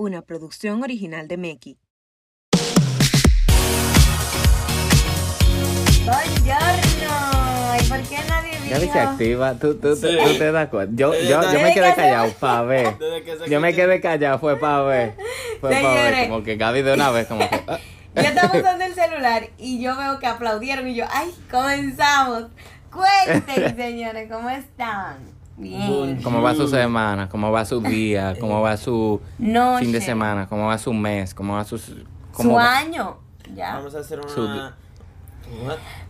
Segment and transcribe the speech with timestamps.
[0.00, 1.78] una producción original de Meki.
[7.78, 8.70] ¿Y por qué nadie vino?
[8.76, 10.08] Gaby se activa, tú, tú, Sí.
[10.24, 10.92] tú te das cuenta.
[10.96, 12.98] Yo, yo, yo me quedé que callado para ver.
[12.98, 15.16] Desde que se Yo me quedé callado, fue para ver.
[15.60, 16.28] Fue para ver, Señores.
[16.28, 17.60] como que Gaby de una vez, como que.
[17.68, 17.78] ah.
[18.16, 22.46] Yo estaba usando el celular y yo veo que aplaudieron y yo, ay, comenzamos.
[22.90, 25.18] Cuenten, señores, ¿cómo están?
[25.60, 26.20] Bien.
[26.22, 27.28] ¿Cómo va su semana?
[27.28, 28.34] ¿Cómo va su día?
[28.40, 29.84] ¿Cómo va su Noche.
[29.84, 30.48] fin de semana?
[30.48, 31.34] ¿Cómo va su mes?
[31.34, 31.76] ¿Cómo va su.
[31.78, 31.94] Su
[32.32, 32.78] cómo va?
[32.78, 33.18] año.
[33.54, 33.74] Ya.
[33.74, 34.46] Vamos a hacer una, Su-?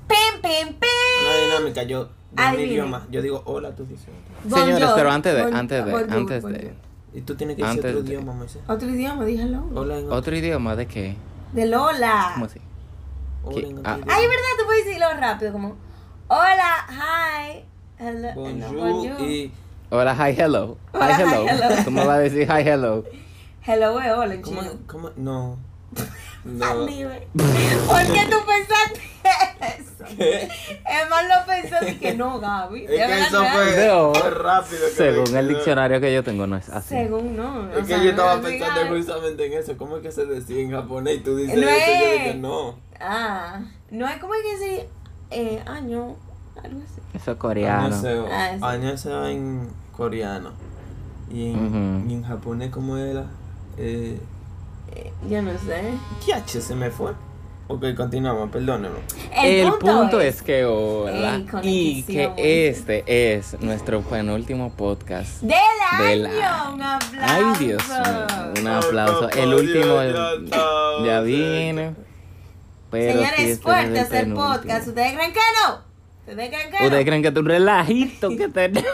[0.06, 0.88] Pim, pim, pim.
[1.22, 1.82] una dinámica.
[1.84, 2.70] Yo, de un Adivinen.
[2.72, 3.06] idioma.
[3.10, 4.06] Yo digo hola, tú dices.
[4.48, 6.74] Señores, pero antes de, Bon- antes de, antes de.
[7.12, 8.62] Y tú tienes que decir otro de- idioma, Moisés.
[8.68, 9.24] Otro idioma.
[9.74, 10.16] Hola en otro.
[10.16, 11.16] ¿Otro idioma de qué?
[11.52, 12.30] De Lola.
[12.34, 12.60] ¿Cómo así?
[13.42, 13.66] Hola ¿Qué?
[13.66, 13.96] en otro Ah.
[13.96, 14.12] idioma.
[14.14, 14.44] Ay, ¿verdad?
[14.58, 15.76] Tú puedes decirlo rápido, como,
[16.28, 17.64] hola, hi.
[18.00, 19.20] Hello, Bonjour, bonjour.
[19.28, 19.52] y
[19.90, 20.78] Hola, hi, hello.
[20.92, 21.46] Hola, hi, hi, hello.
[21.48, 21.76] hello.
[21.84, 23.04] ¿Cómo va a decir hi, hello?
[23.66, 25.10] Hello, es hola, ¿cómo, cómo?
[25.16, 25.58] No.
[26.42, 26.86] No.
[26.86, 29.00] ¿Por qué tú pensaste
[29.78, 30.16] eso?
[30.16, 30.48] ¿Qué?
[30.86, 32.84] Emma lo pensó y que no, Gaby.
[32.84, 34.14] Es que eso fue, No.
[34.14, 34.80] fue rápido.
[34.86, 36.88] que Según el diccionario que yo tengo, no es así.
[36.94, 37.58] Según no.
[37.68, 39.76] o Es que sea, yo no estaba es pensando justamente en eso.
[39.76, 41.16] ¿Cómo es que se decía en japonés?
[41.16, 41.90] Y tú dices No eso.
[41.90, 42.12] y Yo es.
[42.24, 42.78] dije no.
[42.98, 44.88] Ah, no es como que decir
[45.30, 46.16] eh, año,
[46.64, 47.00] algo así.
[47.14, 47.86] Eso es coreano.
[47.86, 48.26] Añaseo.
[48.30, 48.58] Ah, sí.
[48.62, 50.50] Añaseo en coreano.
[51.32, 51.66] Y en,
[52.02, 52.10] Ujú.
[52.10, 53.24] y en japonés, ¿cómo era?
[53.78, 54.18] Eh,
[54.92, 55.82] Eh, yo no sé.
[56.24, 57.12] ¿Qué H se me fue?
[57.68, 58.98] Ok, continuamos, perdónenme.
[59.32, 62.32] El, punto, es, que hola Ey, y que
[62.68, 63.04] este
[63.36, 65.40] es nuestro penúltimo podcast.
[65.42, 65.52] Del
[65.92, 66.74] año, Del año.
[66.74, 67.16] un aplauso.
[67.22, 69.28] Ay, Dios mío, un aplauso.
[69.32, 71.26] Ay, El último ya ya sí.
[71.26, 71.94] viene.
[72.90, 74.52] Pero sí, Señores, este es fuerte el hacer penúltimo.
[74.52, 74.88] podcast.
[74.88, 75.38] ¿Ustedes creen que
[75.68, 75.89] no?
[76.30, 76.84] ¿Ustedes creen que no?
[76.86, 78.84] ¿Ustedes creen que es un relajito que tenemos?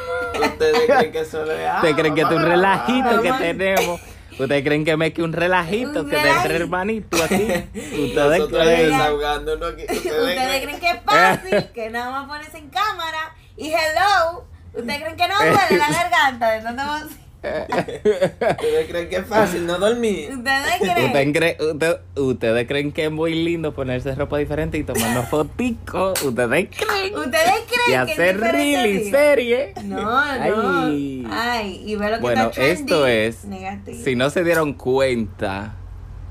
[0.41, 4.01] ¿Ustedes creen que eso le ¿Ustedes creen que es un relajito que tenemos?
[4.39, 6.43] ¿Ustedes creen que me que un relajito Un que relajito.
[6.45, 7.35] tres hermanitos aquí?
[7.75, 8.91] ¿Ustedes Nosotros creen?
[8.91, 9.83] desahogándonos aquí.
[9.85, 11.69] ¿Ustedes, ¿Ustedes creen que es fácil?
[11.73, 14.45] que nada más pones en cámara y hello.
[14.75, 17.26] ¿Ustedes creen que no duele la garganta voz?
[17.47, 20.31] ¿Ustedes creen que es fácil no dormir?
[20.37, 21.07] ¿Ustedes creen?
[21.07, 26.23] ¿Ustedes creen, usted- ¿Ustedes creen que es muy lindo ponerse ropa diferente y tomarnos foticos?
[26.23, 27.15] ¿Ustedes creen?
[27.17, 29.75] ¿Ustedes Y creen que es hacer reel y serie.
[29.85, 30.85] No, no.
[30.87, 31.27] Ay.
[31.31, 32.83] Ay, y ve lo que Bueno, está trendy.
[32.83, 34.05] esto es, Negativo.
[34.05, 35.75] si no se dieron cuenta,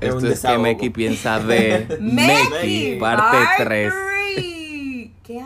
[0.00, 0.58] Es esto es que.
[0.58, 3.92] Meki piensa de Meki, parte 3.
[3.92, 5.12] three.
[5.24, 5.40] ¡Qué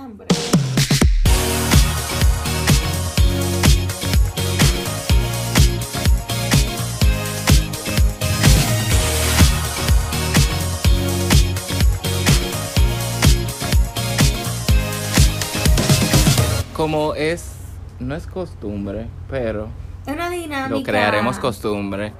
[16.80, 17.52] Como es,
[17.98, 19.68] no es costumbre, pero
[20.06, 20.68] Es una dinámica.
[20.70, 22.14] lo crearemos costumbre.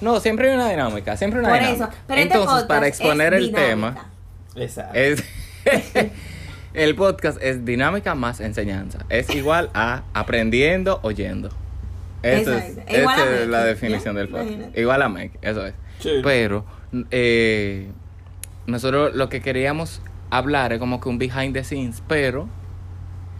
[0.00, 1.84] No, siempre hay una dinámica, siempre hay una Por dinámica.
[1.86, 2.02] eso.
[2.06, 4.10] Pero este Entonces, para exponer es el tema.
[4.54, 4.96] Exacto.
[4.96, 5.24] es
[6.74, 9.00] el podcast es dinámica más enseñanza.
[9.08, 11.50] Es igual a aprendiendo oyendo.
[12.22, 14.20] Esa es, esa a es la definición ¿ya?
[14.20, 14.50] del podcast.
[14.50, 14.80] Imagínate.
[14.80, 15.74] Igual a Meki, eso es.
[15.98, 16.20] Sí.
[16.22, 16.64] Pero
[17.10, 17.88] eh,
[18.66, 22.48] nosotros lo que queríamos hablar es como que un behind the scenes, pero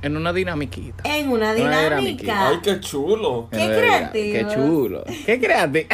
[0.02, 1.02] en una dinamiquita.
[1.04, 2.48] En una Una dinámica.
[2.48, 3.48] Ay, qué chulo.
[3.50, 4.54] Qué creativos.
[4.54, 5.04] Qué chulo.
[5.26, 5.88] Qué creativo.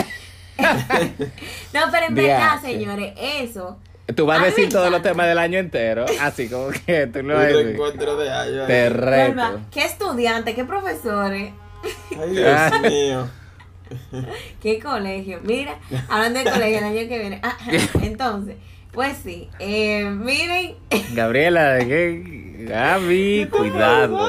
[0.58, 3.78] No, pero en verdad, señores, eso.
[4.14, 7.34] Tú vas a decir todos los temas del año entero, así como que tú lo
[7.34, 7.64] Un vas a decir.
[7.66, 8.66] reencuentro de años.
[8.66, 9.34] Te reto.
[9.34, 10.54] Norma, ¿Qué estudiante?
[10.54, 11.52] ¿Qué profesores?
[12.18, 13.28] Ay, Dios mío.
[14.62, 15.40] ¿Qué colegio?
[15.42, 15.78] Mira,
[16.08, 17.40] hablando de colegio el año que viene.
[17.42, 17.56] Ah,
[18.00, 18.56] entonces,
[18.92, 19.48] pues sí.
[19.58, 20.76] Eh, miren.
[21.14, 22.45] Gabriela, ¿qué?
[22.66, 24.28] Gaby, cuidado.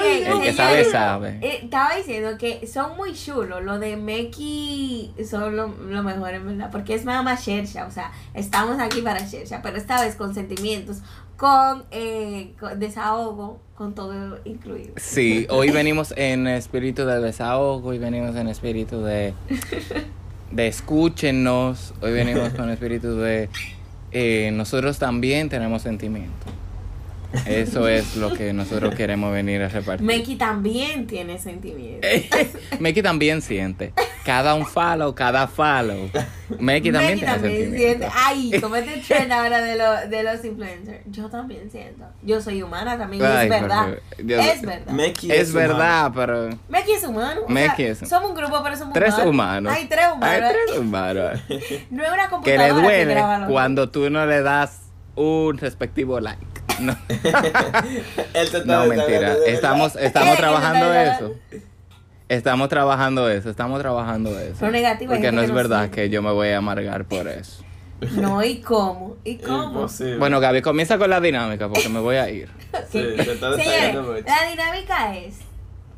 [0.00, 1.38] El que sabe, sabe.
[1.40, 3.62] eh, estaba diciendo que son muy chulos.
[3.62, 6.70] Lo de Meki son lo, lo mejor, en verdad.
[6.70, 7.86] Porque es mamá Shersha.
[7.86, 9.60] O sea, estamos aquí para Shersha.
[9.62, 10.98] Pero esta vez con sentimientos,
[11.36, 14.92] con, eh, con desahogo, con todo incluido.
[14.96, 19.34] Sí, hoy venimos en espíritu de desahogo, hoy venimos en espíritu de,
[20.52, 23.48] de escúchenos, hoy venimos con espíritu de
[24.12, 26.46] eh, nosotros también tenemos sentimiento.
[27.46, 30.06] Eso es lo que nosotros queremos venir a repartir.
[30.06, 32.10] Meki también tiene sentimientos.
[32.80, 33.92] Meki también siente.
[34.24, 36.08] Cada un follow, cada follow.
[36.58, 37.60] Meki también tiene siente.
[37.64, 38.06] sentimiento.
[38.14, 41.00] Ay, como este trend ahora de, lo, de los influencers.
[41.06, 42.04] Yo también siento.
[42.22, 43.24] Yo soy humana también.
[43.24, 43.88] Ay, es verdad.
[44.18, 44.92] es verdad.
[44.92, 45.68] Meki Es humano.
[45.68, 47.40] verdad, pero Meki es humano.
[47.46, 49.30] o Meki sea, es- Somos un grupo, pero somos tres humanos.
[49.32, 49.72] humanos.
[49.72, 50.44] Hay tres humanos.
[50.44, 51.40] Hay tres humanos.
[51.90, 54.78] No es una que computadora le duele los- cuando tú no le das
[55.14, 56.40] un respectivo like.
[56.80, 59.34] No, Él te está no mentira.
[59.46, 61.34] Estamos, estamos trabajando ¿Qué te eso.
[62.28, 64.56] Estamos trabajando eso, estamos trabajando eso.
[64.60, 67.62] Pero negativo, Porque no que es verdad que yo me voy a amargar por eso.
[68.16, 69.16] No, ¿y cómo?
[69.22, 69.64] ¿Y cómo?
[69.64, 70.16] Imposible.
[70.18, 72.48] Bueno, Gaby, comienza con la dinámica porque me voy a ir.
[72.90, 74.24] Sí, se está Señores, mucho.
[74.26, 75.36] la dinámica es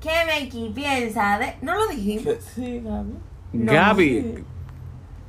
[0.03, 1.55] ¿Qué Meki piensa de.?
[1.63, 2.35] No lo dijimos.
[2.55, 3.15] Sí, Gaby.
[3.53, 4.45] No, Gaby,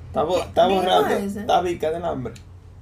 [0.08, 1.08] Está, bo- está borrado.
[1.08, 2.34] Está vica del hambre.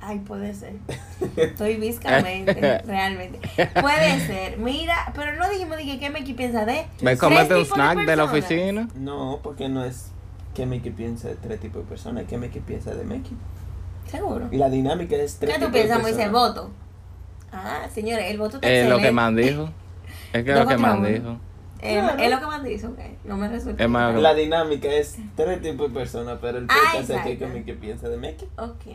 [0.06, 0.74] Ay, puede ser.
[1.38, 2.54] Estoy viscamente,
[2.86, 3.40] realmente.
[3.80, 4.58] Puede ser.
[4.58, 6.74] Mira, pero no dijimos de que qué Meki piensa de.
[6.74, 8.44] ¿ves tres comerte un tipos snack de la personas.
[8.44, 8.88] oficina?
[8.96, 10.08] No, porque no es
[10.54, 13.36] que Mickey piensa de tres tipos de personas, que Mickey piensa de Mickey.
[14.12, 14.50] Seguro.
[14.52, 16.26] Y la dinámica es tres ¿Qué tú tipos de piensas, Moisés?
[16.26, 16.70] El voto.
[17.52, 19.12] Ah, señores, el voto está Es lo que excelente.
[19.14, 19.70] man dijo.
[20.34, 21.08] Es que lo que man uno.
[21.08, 21.38] dijo.
[21.86, 22.02] Eh.
[22.20, 23.00] Es lo que man dice, ok.
[23.26, 23.84] No me resulta.
[23.84, 27.32] Es más- La dinámica es tres tipos de personas, pero el Ah, podcast es que
[27.34, 27.54] exacto.
[27.54, 28.48] Mickey piensa de Mickey.
[28.58, 28.86] Ok,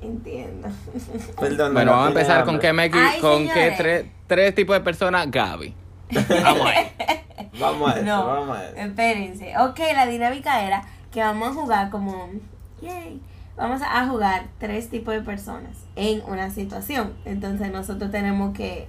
[0.00, 0.68] entiendo.
[1.40, 1.72] Perdón.
[1.74, 5.28] Bueno, no vamos a empezar con qué Meki, con qué tres, tres tipos de personas,
[5.30, 5.74] Gaby.
[6.42, 6.86] Vamos ahí.
[7.58, 8.76] Vamos a eso, No, vamos a eso.
[8.76, 9.54] espérense.
[9.58, 12.28] Ok, la dinámica era que vamos a jugar como.
[12.82, 13.18] Yay.
[13.56, 17.14] Vamos a jugar tres tipos de personas en una situación.
[17.24, 18.88] Entonces nosotros tenemos que.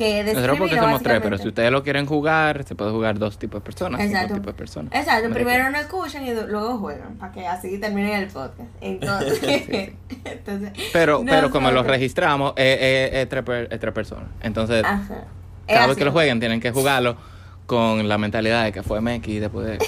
[0.00, 3.38] Que Nosotros porque somos tres, pero si ustedes lo quieren jugar, se puede jugar dos
[3.38, 4.00] tipos de personas.
[4.00, 4.34] Exacto.
[4.34, 4.94] tipos de personas.
[4.94, 8.70] Exacto, primero no escuchan y luego juegan, para que así terminen el podcast.
[8.80, 9.42] Entonces,
[10.24, 14.28] entonces Pero, pero como lo nosotros- registramos, es, es- es tres, per- es tres personas.
[14.42, 15.24] Entonces, Ajá.
[15.68, 17.16] Cada vez que lo jueguen, tienen que jugarlo
[17.66, 19.78] con la mentalidad de que fue Meki y después de.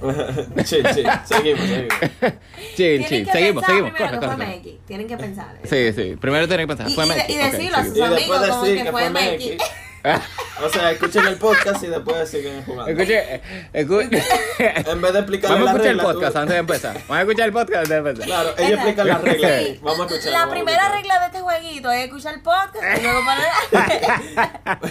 [0.64, 1.06] Chill, chill.
[1.24, 1.94] Seguimos, seguimos.
[2.00, 2.36] chill,
[2.76, 3.24] Tienen chill.
[3.26, 3.90] que Seguimos, pensar seguimos.
[3.92, 4.46] primero Corre, que corre, fue corre.
[4.46, 4.78] Meki.
[4.86, 5.58] Tienen que pensar.
[5.64, 6.16] Sí, sí.
[6.20, 6.90] Primero tienen que pensar.
[6.90, 8.90] Y- fue y de- y decirlo a sus Y amigos después como decir que que
[8.92, 9.58] fue fue Meki.
[10.60, 12.90] O sea, escuchen el podcast y después siguen jugando.
[12.90, 13.40] Escuche,
[13.72, 14.20] escuche.
[14.58, 16.94] En vez de explicarle Vamos a la escuchar el podcast tú- antes de empezar.
[16.94, 18.24] Vamos a escuchar el podcast antes de empezar.
[18.26, 19.62] Claro, ella explica las reglas.
[19.62, 19.80] Sí.
[19.82, 20.32] Vamos a escuchar.
[20.32, 24.90] La primera regla de este jueguito es escuchar el podcast y luego para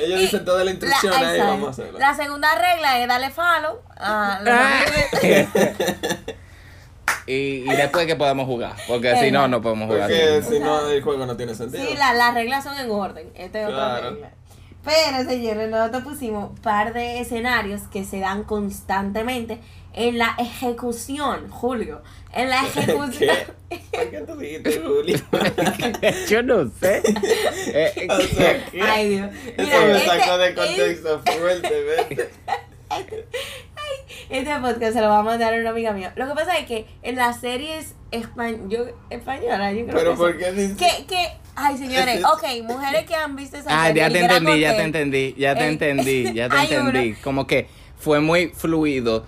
[0.00, 1.98] Ellos dicen toda la instrucción ahí, vamos a hacerlo.
[1.98, 4.84] La segunda regla es darle follow a los Ah.
[5.22, 5.48] amigos.
[7.26, 8.74] Y, y después que podamos jugar.
[8.88, 10.08] Porque si no, no podemos jugar.
[10.08, 11.84] Porque si no, el juego no tiene sentido.
[11.86, 13.28] Sí, la- las reglas son en orden.
[13.34, 14.10] Esta es otra Claro.
[14.10, 14.30] regla.
[14.82, 19.58] Pero, señores, nosotros pusimos un par de escenarios que se dan constantemente
[19.92, 22.00] en la ejecución, Julio.
[22.32, 23.36] En la ejecución.
[23.68, 23.78] ¿Qué?
[23.92, 25.18] ¿Por qué tú dijiste, Julio?
[26.28, 27.02] Yo no sé.
[27.66, 28.80] Eh, O sea, ¿qué?
[28.82, 29.30] Ay, Dios.
[29.56, 32.30] Eso Mira, me este- sacó de este- contexto fuertemente.
[34.40, 36.12] Este podcast se lo va a mandar a una amiga mía.
[36.16, 40.16] Lo que pasa es que en las series españ- yo, españolas, yo creo Pero que
[40.16, 40.76] ¿por qué dices?
[40.76, 44.20] que, que, ay señores, ok, mujeres que han visto esa Ah, serie, ya El te
[44.20, 47.12] entendí, ya te entendí, ya te El- entendí, ya te entendí.
[47.22, 49.24] Como que fue muy fluido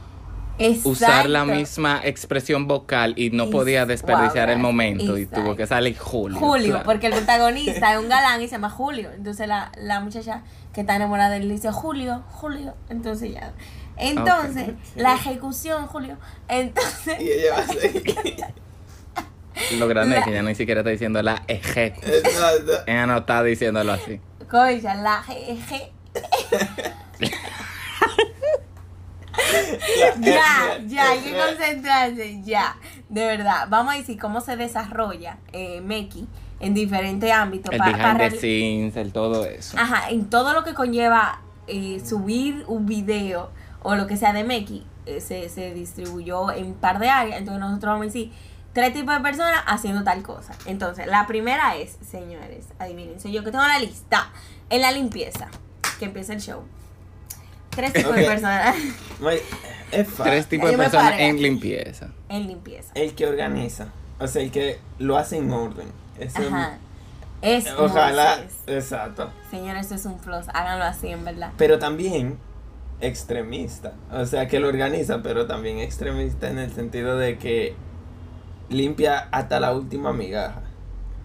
[0.84, 5.66] usar la misma expresión vocal y no podía desperdiciar wow, el momento y tuvo que
[5.66, 6.38] salir Julio.
[6.38, 6.84] Julio, claro.
[6.84, 9.10] porque el protagonista es un galán y se llama Julio.
[9.14, 10.42] Entonces la, la muchacha
[10.72, 12.74] que está enamorada de él le dice Julio, Julio.
[12.90, 13.52] Entonces ya.
[13.96, 16.16] Entonces, la ejecución, Julio.
[16.48, 18.16] Entonces, Y ella va a seguir.
[19.78, 22.14] Lo grande es que ya ni siquiera está diciendo la ejecución.
[22.14, 22.72] Exacto.
[22.86, 24.20] Ella no está diciéndolo así.
[24.50, 25.90] coña, la eje-
[30.20, 32.76] Ya, ya, hay que concentrarse, ya.
[33.08, 36.26] De verdad, vamos a decir cómo se desarrolla eh, Meki
[36.60, 37.72] en diferentes ámbitos.
[37.72, 39.76] El pa- behind the reali- scenes, el todo eso.
[39.78, 43.50] Ajá, en todo lo que conlleva eh, subir un video
[43.82, 47.38] o lo que sea de Meki, eh, se, se distribuyó en un par de áreas.
[47.38, 48.32] Entonces nosotros vamos a decir
[48.72, 50.54] tres tipos de personas haciendo tal cosa.
[50.66, 54.30] Entonces, la primera es, señores, adivinen, soy yo que tengo la lista.
[54.70, 55.48] En la limpieza,
[55.98, 56.62] que empieza el show.
[57.70, 58.74] Tres tipos de personas
[59.92, 60.24] Es fácil.
[60.24, 62.08] Tres tipos de personas en limpieza.
[62.30, 62.92] en limpieza.
[62.94, 63.88] El que organiza.
[64.18, 65.88] O sea, el que lo hace en orden.
[66.18, 66.78] Es un- Ajá.
[67.42, 68.38] Es Ojalá.
[68.66, 69.30] Exacto.
[69.50, 70.46] Señores, esto es un plus.
[70.54, 71.50] Háganlo así, en verdad.
[71.58, 72.38] Pero también
[73.02, 73.92] extremista.
[74.10, 77.74] O sea, que lo organiza, pero también extremista en el sentido de que
[78.68, 80.62] limpia hasta la última migaja.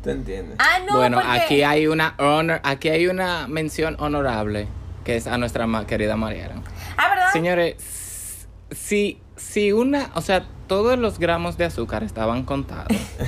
[0.03, 0.57] ¿Te entiendes?
[0.59, 4.67] Ah, no, bueno, porque- aquí hay una honor, aquí hay una mención honorable
[5.03, 6.61] que es a nuestra querida Mariana.
[6.97, 7.31] Ah, ¿verdad?
[7.31, 12.87] Señores, si, si una, o sea, todos los gramos de azúcar estaban contados,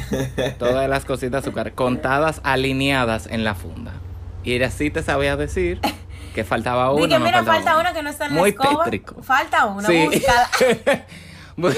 [0.59, 3.93] todas las cositas de azúcar contadas, alineadas en la funda.
[4.43, 5.79] Y así te sabía decir
[6.39, 7.79] que faltaba que no mira, falta una.
[7.81, 8.83] una que no está en la Muy escoba.
[8.85, 9.21] tétrico.
[9.23, 10.05] Falta una, Sí.
[10.05, 10.49] búscala.
[11.59, 11.73] Sí, muy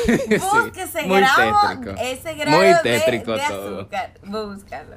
[0.75, 1.99] tétrico.
[1.99, 3.79] ese grado Muy de- tétrico de, todo.
[3.81, 4.13] azúcar.
[4.23, 4.95] Búscalo.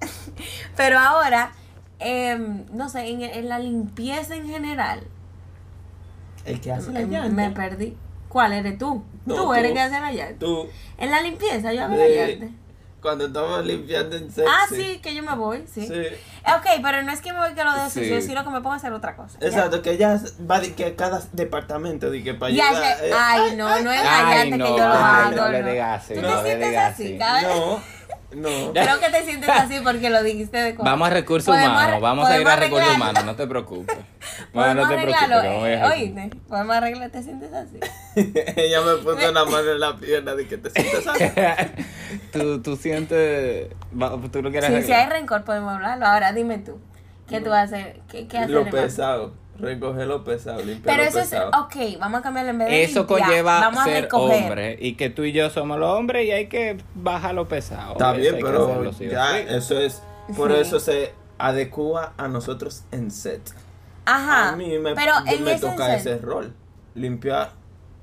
[0.76, 1.52] Pero ahora,
[1.98, 5.02] em, no sé, en, en la limpieza en general,
[6.44, 7.28] El que hace la llanta.
[7.30, 7.96] me perdí.
[8.28, 9.04] ¿Cuál eres tú?
[9.26, 9.74] No, tú eres tú.
[9.74, 10.38] que hace la llanta.
[10.38, 12.46] Tú, En la limpieza yo hago la llanta.
[13.04, 14.50] Cuando estamos limpiando en sexy.
[14.50, 15.86] Ah, sí, que yo me voy, sí.
[15.86, 15.92] Sí.
[16.46, 18.28] Ok, pero no es que me voy que lo de sucio, Sí.
[18.28, 19.38] sino que me pongo a hacer otra cosa.
[19.40, 19.46] Ya.
[19.48, 20.18] Exacto, que ella
[20.50, 23.08] va de que a cada departamento de que para sé.
[23.08, 25.30] eh, Ay, no, no es Ay, no, que yo lo hago.
[25.32, 25.70] no no.
[25.70, 27.18] digas así, ¿Tú no te le sientes digas así?
[27.42, 27.80] No,
[28.32, 28.72] no.
[28.72, 30.92] Creo que te sientes así porque lo dijiste de cosas.
[30.92, 33.96] Vamos a recursos humanos, vamos a ir a recursos humanos, no te preocupes.
[34.52, 35.42] Bueno, no te preocupes, arreglarlo.
[35.42, 37.78] que vamos a ir eh, a- Oíste, podemos arreglar, te sientes así.
[38.56, 41.24] ella me puso una mano en la pierna de que te sientes así.
[42.32, 43.68] tú, tú sientes.
[44.32, 46.06] Tú lo quieres Sí, si hay rencor podemos hablarlo.
[46.06, 46.78] Ahora dime tú,
[47.28, 47.96] ¿qué tú haces?
[48.08, 48.50] ¿Qué, qué haces?
[48.50, 49.34] Lo pesado.
[49.58, 52.82] Recoger lo pesado, limpiar Pero lo eso es, ok, vamos a cambiarlo en vez de
[52.84, 54.42] Eso limpiar, conlleva vamos a ser recoger.
[54.44, 57.92] hombre y que tú y yo somos los hombres y hay que bajar lo pesado.
[57.92, 59.44] Está Eso bien, pero ya sí.
[59.48, 60.02] eso es.
[60.36, 60.58] Por Sí.
[60.60, 63.42] eso se adecua a nosotros en set.
[64.06, 66.52] Ajá, a mí me, pero en me ese toca set- ese rol.
[66.94, 67.52] Limpiar,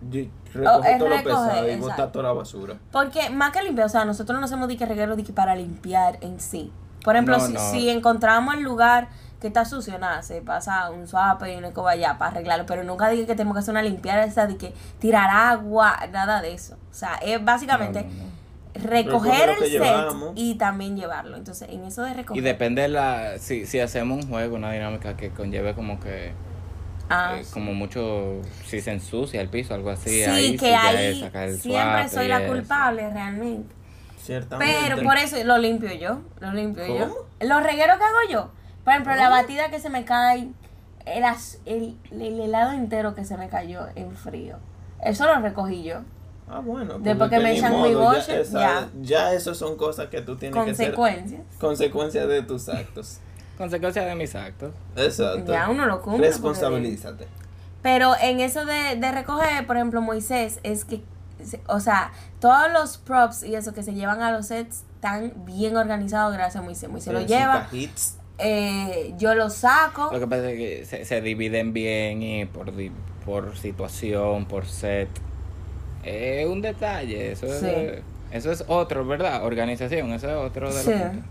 [0.04, 2.76] Oh, recoger todo lo pesado y botar toda la basura.
[2.92, 6.40] Porque más que limpiar, o sea, nosotros no hacemos dique reguero dique para limpiar en
[6.40, 6.72] sí.
[7.04, 7.72] Por ejemplo, No, si, no.
[7.72, 9.10] si encontramos el lugar
[9.42, 12.84] que está sucio, nada, se pasa un suape y una escoba allá para arreglarlo, pero
[12.84, 16.54] nunca dije que tenemos que hacer una limpieza esa de que tirar agua, nada de
[16.54, 16.76] eso.
[16.92, 18.90] O sea, es básicamente No, no, no.
[18.90, 20.34] recoger el set llevamos.
[20.36, 21.38] y también llevarlo.
[21.38, 22.40] Entonces, en eso de recoger.
[22.42, 23.40] Y depende de la.
[23.40, 26.34] Si, si hacemos un juego, una dinámica que conlleve como que.
[27.10, 28.42] Ah, eh, como mucho.
[28.68, 30.10] Si se ensucia el piso, algo así.
[30.10, 32.54] sí, ahí que sí ya ahí es sacar el siempre soy la eso.
[32.54, 33.74] culpable realmente.
[34.24, 34.76] Ciertamente.
[34.84, 37.08] Pero por eso lo limpio yo, lo limpio yo.
[37.10, 37.16] ¿Cómo?
[37.42, 38.52] Los regueros que hago yo.
[38.84, 40.50] Por ejemplo, la batida que se me cae,
[41.06, 41.24] el,
[41.66, 44.58] el, el helado entero que se me cayó en frío.
[45.04, 46.02] Eso lo recogí yo.
[46.50, 47.00] Ah, bueno.
[47.00, 48.90] Después que me echan mi boche, esa- ya.
[49.02, 51.42] Ya eso son cosas que tú tienes que ser Consecuencias.
[51.60, 53.20] consecuencias de tus actos.
[53.58, 54.74] Consecuencia de mis actos.
[54.96, 55.52] Exacto.
[55.52, 56.28] Ya uno lo cumple.
[56.28, 57.28] Responsabilízate.
[57.82, 61.04] Pero en eso de, de recoger, por ejemplo, Moisés, es que,
[61.44, 65.34] se- o sea, todos los props y eso que se llevan a los sets están
[65.46, 66.90] bien organizados gracias a Moisés.
[66.90, 68.18] Moisés lo En sus lleva, cajitas.
[68.42, 70.10] Eh, yo lo saco.
[70.12, 72.72] Lo que pasa es que se, se dividen bien y por,
[73.26, 75.10] por situación, por set.
[76.04, 77.32] Es un detalle.
[77.32, 79.44] Eso es, eso es otro, ¿verdad?
[79.46, 80.92] Organización, eso es otro de los Sí.
[80.92, 81.26] puntos.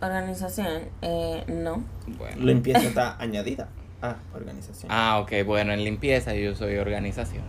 [0.00, 1.84] Organización, eh, no.
[2.18, 2.36] Bueno.
[2.44, 3.68] Limpieza está añadida
[4.00, 4.90] a organización.
[4.92, 7.44] Ah, ok, bueno, en limpieza yo soy organización.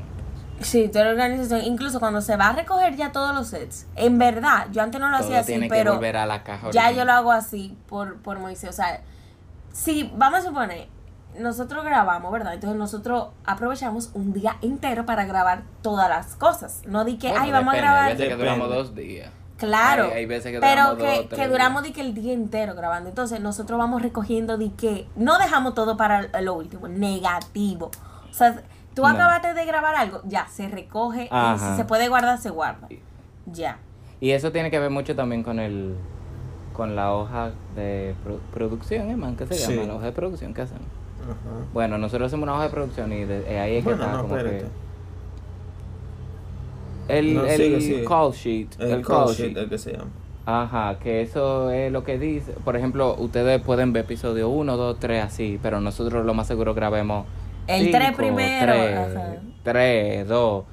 [0.61, 4.17] Sí, toda la organización, incluso cuando se va a recoger ya todos los sets, en
[4.17, 6.69] verdad, yo antes no lo Todo hacía así, tiene que pero volver a la caja
[6.71, 8.69] ya yo lo hago así por, por Moisés.
[8.69, 9.01] O sea,
[9.73, 10.87] si vamos a suponer,
[11.37, 12.53] nosotros grabamos, ¿verdad?
[12.53, 16.81] Entonces nosotros aprovechamos un día entero para grabar todas las cosas.
[16.85, 18.11] No di que, Bueno, ay, vamos depende, a grabar.
[18.11, 19.31] Hay veces que duramos dos días.
[19.57, 21.95] Claro, Hay- hay veces que pero duramos que, dos, que tres duramos días.
[21.95, 23.09] di que el día entero grabando.
[23.09, 27.89] Entonces nosotros vamos recogiendo di que no dejamos todo para lo último, negativo.
[28.29, 28.61] O sea,
[28.95, 29.07] tú No.
[29.09, 31.71] acabaste de grabar algo, ya, se recoge y Ajá.
[31.71, 32.87] si se puede guardar, se guarda.
[33.45, 33.77] Ya.
[34.19, 35.95] Y eso tiene que ver mucho también con el
[36.73, 39.35] con la hoja de pro- producción, ¿eh, man?
[39.35, 39.73] ¿Qué se Sí.
[39.75, 39.87] llama?
[39.87, 40.87] La hoja de producción que hacemos.
[41.23, 41.65] Ajá.
[41.71, 44.21] Bueno, nosotros hacemos una hoja de producción y de- eh, ahí es que está no,
[44.23, 44.65] como espérate.
[47.07, 47.19] que...
[47.19, 48.05] El, No, el sigue, sigue.
[48.05, 48.69] call sheet.
[48.79, 49.57] El, El, call call sheet, sheet.
[49.57, 50.09] el que se llama.
[50.45, 52.53] Ajá, que eso es lo que dice.
[52.65, 56.73] Por ejemplo, ustedes pueden ver episodio 1, 2, 3 así, pero nosotros lo más seguro
[56.73, 57.25] grabemos
[57.67, 59.35] El cinco, tres primero, tres, ajá.
[59.63, 60.65] tres, dos,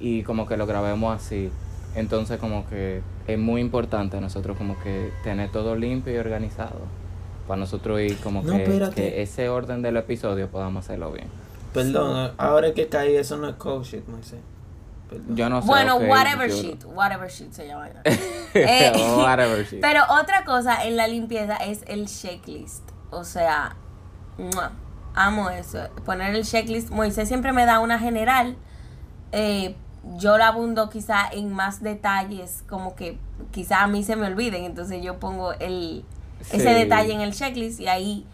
[0.00, 1.50] y como que lo grabemos así.
[1.94, 6.80] Entonces como que es muy importante nosotros como que tener todo limpio y organizado.
[7.46, 8.56] Para nosotros ir como No,
[8.94, 11.28] que, ese orden del episodio podamos hacerlo bien.
[11.72, 13.54] Perdón, ahora que caí, eso no es
[14.08, 14.40] Moisés.
[15.08, 15.36] Perdón.
[15.36, 15.66] Yo no sé.
[15.68, 17.88] Bueno, whatever yo- sheet, whatever sheet se llama.
[18.54, 19.80] Eh, Whatever sheet.
[19.80, 22.82] Pero otra cosa en la limpieza es el checklist.
[23.10, 23.76] O sea,
[24.38, 24.72] ¡mua!
[25.18, 25.88] Amo eso.
[26.04, 26.90] Poner el checklist.
[26.90, 28.56] Moisés siempre me da una general.
[29.32, 29.74] Eh,
[30.16, 33.18] yo la abundo quizá en más detalles, como que
[33.50, 34.64] quizá a mí se me olviden.
[34.64, 36.04] Entonces yo pongo el,
[36.52, 38.26] ese detalle en el checklist y ahí,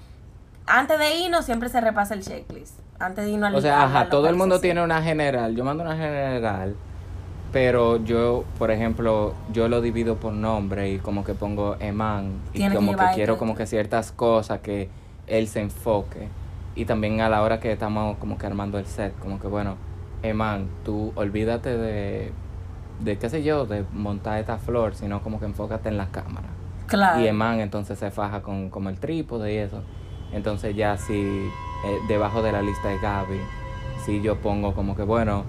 [0.67, 2.79] antes de irnos, siempre se repasa el checklist.
[2.99, 5.57] Antes de irnos al O sea, ajá, todo el mundo tiene una general.
[5.57, 6.77] Yo mando una general,
[7.51, 12.59] pero yo, por ejemplo, yo lo divido por nombre y como que pongo Eman y
[12.59, 14.91] Tiene que como que, llevar quiero como que ciertas cosas que
[15.27, 16.29] él se enfoque.
[16.75, 19.77] Y también a la hora que estamos como que armando el set, como que bueno,
[20.23, 22.33] Eman, tú olvídate de,
[23.01, 26.49] de qué sé yo, de montar esta flor, sino como que enfócate en la cámara.
[26.87, 27.21] Claro.
[27.21, 29.83] Y Eman entonces se faja con como el trípode y eso.
[30.33, 33.39] Entonces ya si eh, debajo de la lista de Gaby,
[34.05, 35.45] si yo pongo como que bueno,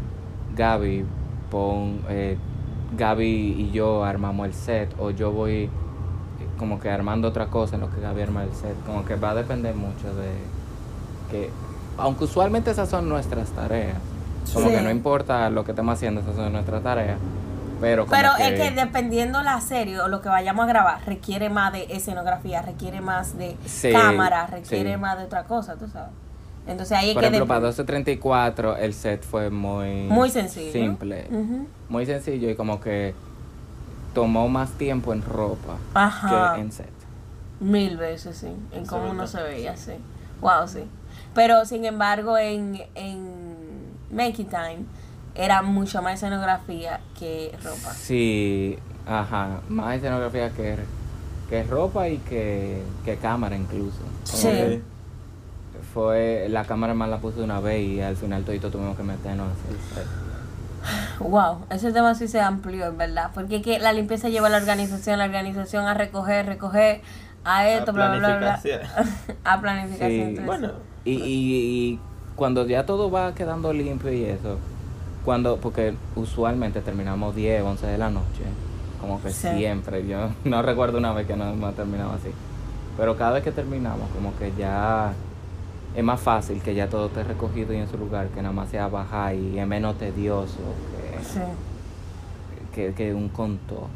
[0.56, 1.06] Gaby,
[1.50, 2.38] pon, eh,
[2.96, 5.70] Gaby y yo armamos el set o yo voy eh,
[6.58, 8.76] como que armando otra cosa en lo que Gaby arma el set.
[8.86, 10.32] Como que va a depender mucho de
[11.36, 11.50] que,
[11.98, 13.98] aunque usualmente esas son nuestras tareas,
[14.54, 14.76] como Sí.
[14.76, 17.18] que no importa lo que estemos haciendo, esas son nuestras tareas.
[17.82, 21.50] Pero, como Pero es que dependiendo la serie o lo que vayamos a grabar, requiere
[21.50, 24.98] más de escenografía, requiere más de Sí, cámara, requiere sí.
[24.98, 26.12] más de otra cosa, tú sabes.
[26.68, 30.04] Entonces ahí es Por que ejemplo, de- para 1234 el set fue muy...
[30.08, 30.72] Muy sencillo.
[30.72, 31.28] Simple.
[31.90, 33.14] Muy sencillo y como que
[34.14, 36.54] tomó más tiempo en ropa Ajá.
[36.56, 36.90] que en set.
[37.60, 38.48] Mil veces, sí.
[38.72, 39.92] En cómo es uno se veía, sí.
[40.42, 40.86] Wow, sí.
[41.36, 43.30] Pero sin embargo, en, en
[44.12, 44.86] Making Time
[45.36, 47.94] era mucho más escenografía que ropa.
[47.94, 49.60] Sí, ajá.
[49.70, 50.78] Más escenografía que,
[51.50, 54.00] que ropa y que, que cámara incluso.
[54.00, 54.48] Como Sí.
[54.48, 54.82] que
[55.94, 59.48] Fue, la cámara más la puse una vez y al final todito tuvimos que meternos
[59.50, 61.24] a.
[61.24, 63.32] Wow, ese tema sí se amplió, en verdad.
[63.34, 67.02] Porque es que la limpieza lleva a la organización, la organización a recoger, recoger,
[67.44, 68.60] a esto, bla, bla, bla, bla.
[68.62, 69.38] planificación.
[69.44, 70.36] a planificación.
[70.38, 70.42] Sí.
[70.46, 70.72] Bueno,
[71.06, 72.00] Y, y, y
[72.36, 74.58] cuando ya todo va quedando limpio y eso,
[75.24, 78.44] cuando, porque usualmente terminamos 10, 11 de la noche,
[79.00, 79.48] como que Sí.
[79.56, 82.30] siempre, yo no recuerdo una vez que no hemos terminado así,
[82.98, 85.14] pero cada vez que terminamos como que ya
[85.96, 88.70] es más fácil que ya todo esté recogido y en su lugar, que nada más
[88.70, 90.58] sea bajar y es menos tedioso
[91.24, 91.40] Sí,
[92.74, 93.88] que, que, un conto.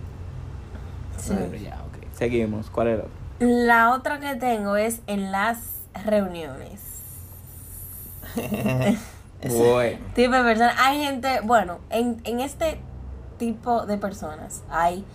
[1.17, 1.33] sí.
[1.37, 2.05] Pero ya, ok.
[2.13, 3.03] Seguimos, ¿cuál era?
[3.39, 5.59] La otra que tengo es en las
[6.05, 6.81] reuniones.
[9.47, 9.97] Bueno.
[10.15, 10.75] tipo de personas.
[10.79, 12.79] Hay gente, bueno, en, en este
[13.37, 15.05] tipo de personas hay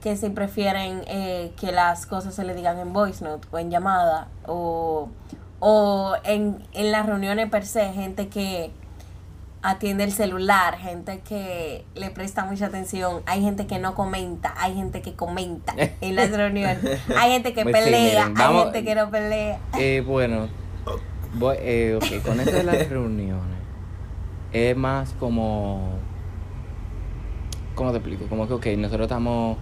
[0.00, 3.70] que se prefieren eh, que las cosas se le digan en voice note o en
[3.70, 5.08] llamada o,
[5.60, 8.70] o en, en las reuniones per se, gente que
[9.62, 14.74] atiende el celular, gente que le presta mucha atención, hay gente que no comenta, hay
[14.74, 19.10] gente que comenta en las reuniones, hay gente que Pues pelea, hay gente que no
[19.10, 19.58] pelea.
[19.78, 20.48] Eh, bueno,
[21.34, 23.58] voy, eh, ok, con eso de las reuniones,
[24.52, 25.98] es más como.
[27.74, 28.26] ¿Cómo te explico?
[28.26, 29.58] Como que, ok, nosotros estamos.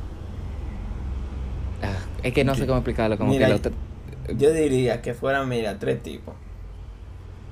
[1.82, 5.14] Ah, es que no sé cómo explicarlo, como Mira, que lo tr- yo diría que
[5.14, 6.34] fueran, mira, tres tipos.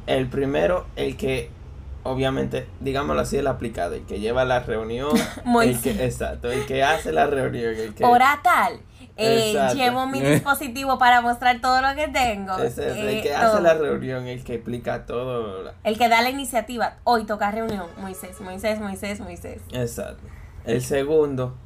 [0.07, 1.51] El primero, el que,
[2.05, 5.17] obviamente, digámoslo así, el aplicado, el que lleva la reunión.
[5.37, 5.97] el Moisés.
[5.97, 7.75] que, exacto, el que hace la reunión.
[7.75, 8.81] El que, Hora tal.
[9.21, 12.57] Eh, llevo mi dispositivo para mostrar todo lo que tengo.
[12.59, 13.39] Es el eh, que todo.
[13.55, 15.73] hace la reunión, el que explica todo.
[15.85, 16.97] El que da la iniciativa.
[17.05, 17.87] Hoy toca reunión.
[17.99, 19.61] Moisés, Moisés, Moisés, Moisés.
[19.73, 20.23] Exacto.
[20.65, 21.57] El segundo,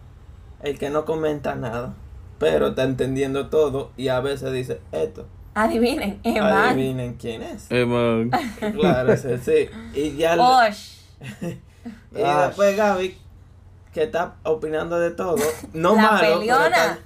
[0.62, 1.94] el que no comenta nada,
[2.38, 5.26] pero está entendiendo todo y a veces dice esto.
[5.54, 6.70] Adivinen, más.
[6.72, 7.66] Adivinen quién es.
[7.70, 8.30] Eh, man.
[8.72, 9.70] Claro, ese sí.
[9.94, 10.96] Y ya Osh.
[11.42, 13.16] y después Gaby,
[13.92, 15.36] que está opinando de todo,
[15.72, 16.42] no La malo.
[16.42, 16.98] está-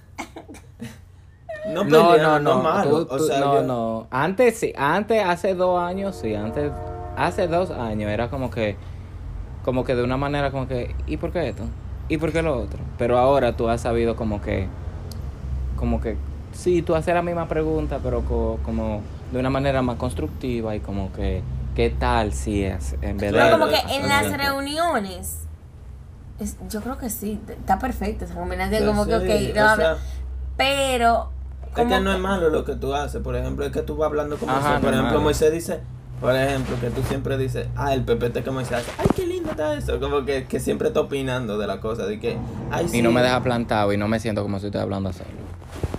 [1.66, 2.62] No, No, no, no.
[2.62, 3.04] malo.
[3.07, 4.07] tú- o tú- sea, no, yo- no.
[4.11, 6.72] Antes sí, antes, hace dos años, sí, antes,
[7.16, 8.76] hace dos años era como que,
[9.64, 11.64] como que de una manera como que, ¿y por qué esto?
[12.09, 12.78] ¿Y por qué lo otro?
[12.96, 14.66] Pero ahora tú has sabido como que,
[15.76, 16.16] como que,
[16.52, 20.81] sí, tú haces la misma pregunta, pero co- como de una manera más constructiva y
[20.81, 21.42] como que,
[21.74, 22.94] ¿qué tal si es?
[23.02, 23.33] En vez de...
[23.33, 24.38] Pero Claro, como que en las tiempo.
[24.42, 25.48] reuniones.
[26.38, 28.83] Es- yo creo que sí, está perfecto esa combinación.
[28.83, 29.96] yo Como que, ok, no, sea,
[30.57, 31.31] pero.
[31.77, 33.22] Es que no es malo lo que tú haces.
[33.22, 34.81] Por ejemplo, es que tú vas hablando con Moisés.
[34.81, 35.20] Por ejemplo.
[35.20, 35.81] Moisés dice,
[36.20, 38.90] por ejemplo, que tú siempre dices, ah, el pepete que Moisés hace.
[38.98, 40.01] Ay, qué lindo está eso.
[40.01, 42.07] Como que, que siempre está opinando de la cosa.
[42.07, 42.37] De que,
[42.70, 42.98] ay, sí.
[42.98, 45.29] Y no me deja plantado y no me siento como si estoy hablando solo.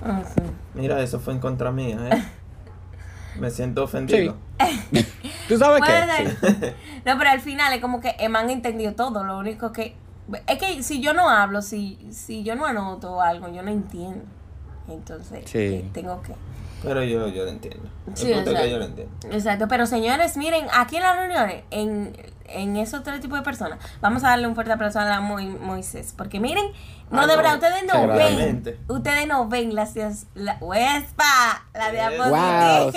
[0.04, 0.42] Ah, sí.
[0.74, 2.24] Mira, eso fue en contra mía, ¿eh?
[3.40, 4.36] Me siento ofendido.
[5.48, 6.74] ¿Tú sabes qué?
[7.06, 9.24] No, pero al final es como que me han entendido todo.
[9.24, 9.96] Lo único que.
[10.48, 14.24] Es que si yo no hablo, si, si yo no anoto algo, yo no entiendo.
[14.88, 15.58] Entonces, Sí.
[15.58, 16.34] eh, tengo que.
[16.82, 17.90] Pero yo, yo lo entiendo.
[18.08, 18.62] El Sí, punto es exacto.
[18.64, 19.14] que yo lo entiendo.
[19.32, 22.16] Exacto, pero señores, miren, aquí en las reuniones, en,
[22.48, 25.40] en esos tres tipos de personas, vamos a darle un fuerte aplauso a la Mo-
[25.42, 26.66] Moisés, porque miren,
[27.12, 31.66] no, Ah, de no, verdad, ustedes no ven, ustedes no ven las, dias- la, ¡Uespa!
[31.74, 32.96] las diapositivas,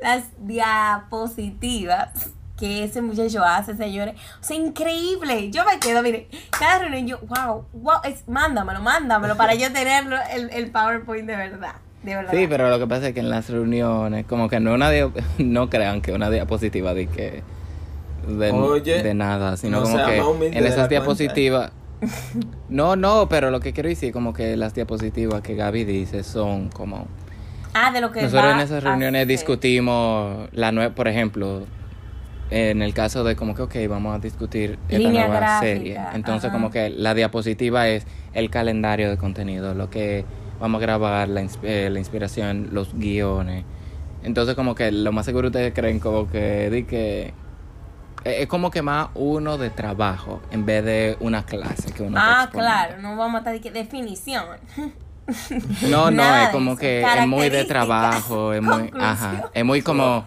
[0.00, 6.78] las diapositivas que ese muchacho hace, señores, o sea, increíble, yo me quedo, miren, cada
[6.78, 11.74] reunión yo, wow, wow, es, mándamelo, mándamelo para yo tenerlo, el, el PowerPoint de verdad,
[12.02, 12.32] de verdad.
[12.32, 14.90] Sí, pero lo que pasa es que en las reuniones, como que no una
[15.38, 17.42] no crean que una diapositiva de que
[18.26, 21.70] de, Oye, de nada, sino no como que en esas diapositivas
[22.68, 26.68] No, no, pero lo que quiero decir como que las diapositivas que Gaby dice son
[26.68, 27.06] como
[27.78, 31.66] Ah, de lo que nosotros va en esas reuniones discutimos la nueva, por ejemplo,
[32.50, 36.00] en el caso de como que, ok, vamos a discutir esta Línea nueva gráfica, serie.
[36.14, 36.52] Entonces, ajá.
[36.56, 40.24] como que la diapositiva es el calendario de contenido, lo que
[40.60, 43.64] vamos a grabar, la, eh, la inspiración, los guiones.
[44.22, 47.32] Entonces, como que lo más seguro ustedes creen como que, di que
[48.24, 52.16] Es es como que más uno de trabajo en vez de una clase que uno
[52.20, 54.44] Ah, claro, no vamos a estar de definición.
[55.82, 59.50] No, no, Nada es como que es muy de trabajo, es muy, ajá, Conclusión.
[59.54, 60.24] es muy como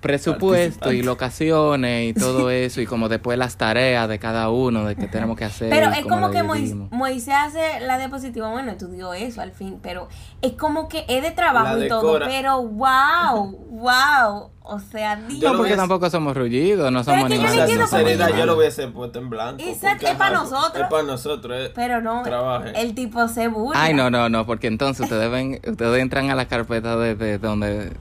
[0.00, 4.96] presupuesto y locaciones y todo eso y como después las tareas de cada uno de
[4.96, 5.70] qué tenemos que hacer.
[5.70, 6.90] Pero es como que dividimos.
[6.90, 10.08] Moisés hace la diapositiva, bueno, estudió eso al fin, pero
[10.42, 15.40] es como que es de trabajo y todo, pero wow, wow, o sea, Dios.
[15.50, 19.30] No, porque ves- tampoco somos rullidos, no somos que yo yo- lo hubiese puesto en
[19.30, 19.62] blanco.
[19.66, 20.82] Exacto, es pa' ajá, nosotros.
[20.84, 21.56] Es para nosotros.
[21.58, 21.72] eh.
[21.74, 22.76] Pero no, Trabajen.
[22.76, 23.82] el tipo se burla.
[23.82, 27.38] Ay, no, no, no, porque entonces ustedes ven, ustedes entran a la carpeta de, de
[27.38, 27.92] donde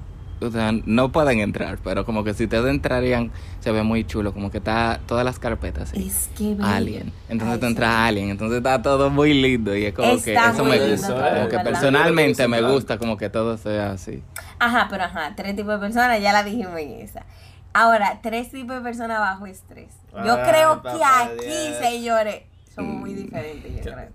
[0.42, 4.34] o sea, no pueden entrar, pero como que si ustedes entrarían, se ve muy chulo,
[4.34, 5.94] como que está todas las carpetas.
[5.94, 6.64] Es que bello.
[6.66, 7.12] Alien.
[7.30, 7.72] Entonces Ay, tú sí.
[7.72, 11.08] entras a Alien, entonces está todo muy lindo y es como que eso me gusta,
[11.08, 11.64] todo, como que ¿verdad?
[11.64, 14.24] personalmente me gusta como que todo sea así.
[14.60, 17.26] Ajá, pero ajá, tres tipos de personas, ya la dijimos en esa.
[17.74, 19.90] Ahora, tres tipos de personas bajo estrés.
[20.26, 21.78] Yo creo que aquí, Dios.
[21.80, 22.42] señores,
[22.74, 23.92] somos muy diferentes, yo ¿Qué?
[23.92, 24.10] creo.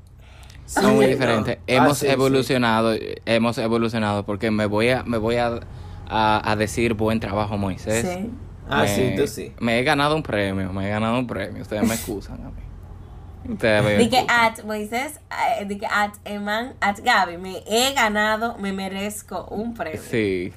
[0.66, 1.58] Son muy Sí, diferentes.
[1.58, 1.62] no.
[1.66, 2.12] Hemos Ah, sí, sí.
[2.12, 2.94] evolucionado,
[3.26, 5.60] hemos evolucionado porque me voy a me voy a,
[6.08, 8.06] a, a decir buen trabajo, Moisés.
[8.06, 8.30] Sí.
[8.68, 9.52] Ah, Me- sí, tú sí.
[9.60, 11.62] Me he ganado un premio, me he ganado un premio.
[11.62, 13.52] Ustedes me excusan a mí.
[13.52, 15.18] Ustedes me Di que at Moisés,
[15.58, 20.00] eh, di que at Eman, at Gaby, me he ganado, me merezco un premio.
[20.00, 20.52] Sí.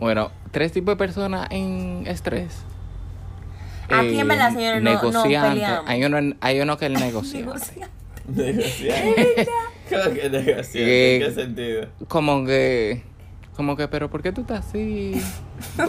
[0.00, 2.64] Bueno, tres tipos de personas en estrés.
[3.88, 5.48] Aquí, en verdad, señores, no- no negociante.
[5.50, 5.88] peleamos.
[5.88, 7.46] hay, uno, hay uno que es el negociante.
[7.46, 7.88] Negocia-
[8.28, 9.04] Negociar.
[9.88, 10.26] ¿Cómo que?
[10.74, 11.86] Eh, ¿En qué sentido?
[12.08, 13.04] como que
[13.56, 15.20] como que pero por qué tú estás así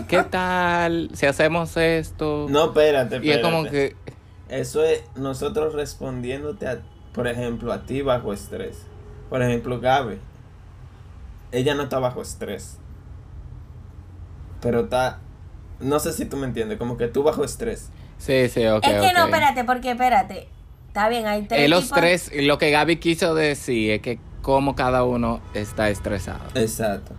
[0.08, 3.28] qué tal si hacemos esto No, espérate, espérate.
[3.28, 3.96] y es como que
[4.50, 6.80] Eso es nosotros respondiéndote a,
[7.14, 8.84] por ejemplo, a ti bajo estrés.
[9.30, 10.18] Por ejemplo, Gaby.
[11.52, 12.78] Ella no está bajo estrés.
[14.62, 15.20] Pero está.
[15.80, 17.90] No sé si tú me entiendes, como que tú bajo estrés.
[18.18, 20.48] sí sí ok es que no, espérate, porque espérate.
[20.88, 24.20] Está bien, hay tres Eh, los tipos- tres lo que Gaby quiso decir es que
[24.42, 27.14] como cada uno está estresado Exacto.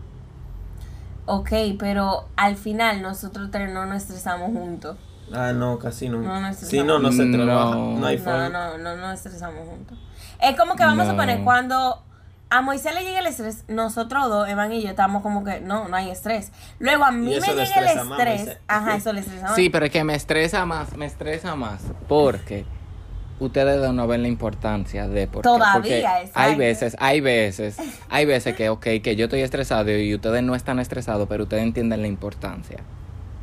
[1.30, 4.96] Ok, pero al final nosotros tres no nos estresamos juntos.
[5.32, 6.20] Ah, no, casi no.
[6.22, 7.36] No, no Si no, no se No.
[7.44, 7.74] trabaja.
[7.76, 8.48] No hay No, forma.
[8.48, 9.98] no, no, no nos estresamos juntos.
[10.40, 11.16] Es como que vamos a No.
[11.18, 12.02] poner cuando
[12.50, 15.86] a Moisés le llega el estrés, nosotros dos, Evan y yo, estamos como que no,
[15.88, 16.50] no hay estrés.
[16.78, 18.38] Luego a mí me eso le llega el estresa más, estrés.
[18.46, 18.58] Moisés.
[18.68, 19.54] Ajá, eso le estresa más.
[19.54, 22.64] sí pero es que me estresa más me estresa más porque
[23.40, 25.48] ustedes no ven la importancia de por qué.
[25.48, 27.76] Todavía, Porque hay veces hay veces
[28.10, 31.62] hay veces que ok que yo estoy estresado y ustedes no están estresados pero ustedes
[31.62, 32.78] entienden la importancia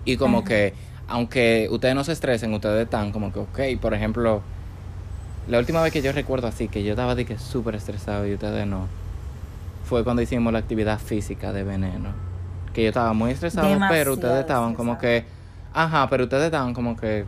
[0.04, 0.48] y como Ajá.
[0.48, 0.74] que
[1.08, 4.42] aunque ustedes no se estresen ustedes están como que ok por ejemplo
[5.48, 8.34] la última vez que yo recuerdo así que yo estaba de que súper estresado y
[8.34, 8.88] ustedes no
[9.86, 12.10] fue cuando hicimos la actividad física de veneno
[12.74, 15.24] que yo estaba muy estresado pero ustedes estaban como que
[15.74, 17.24] ajá pero ustedes estaban como que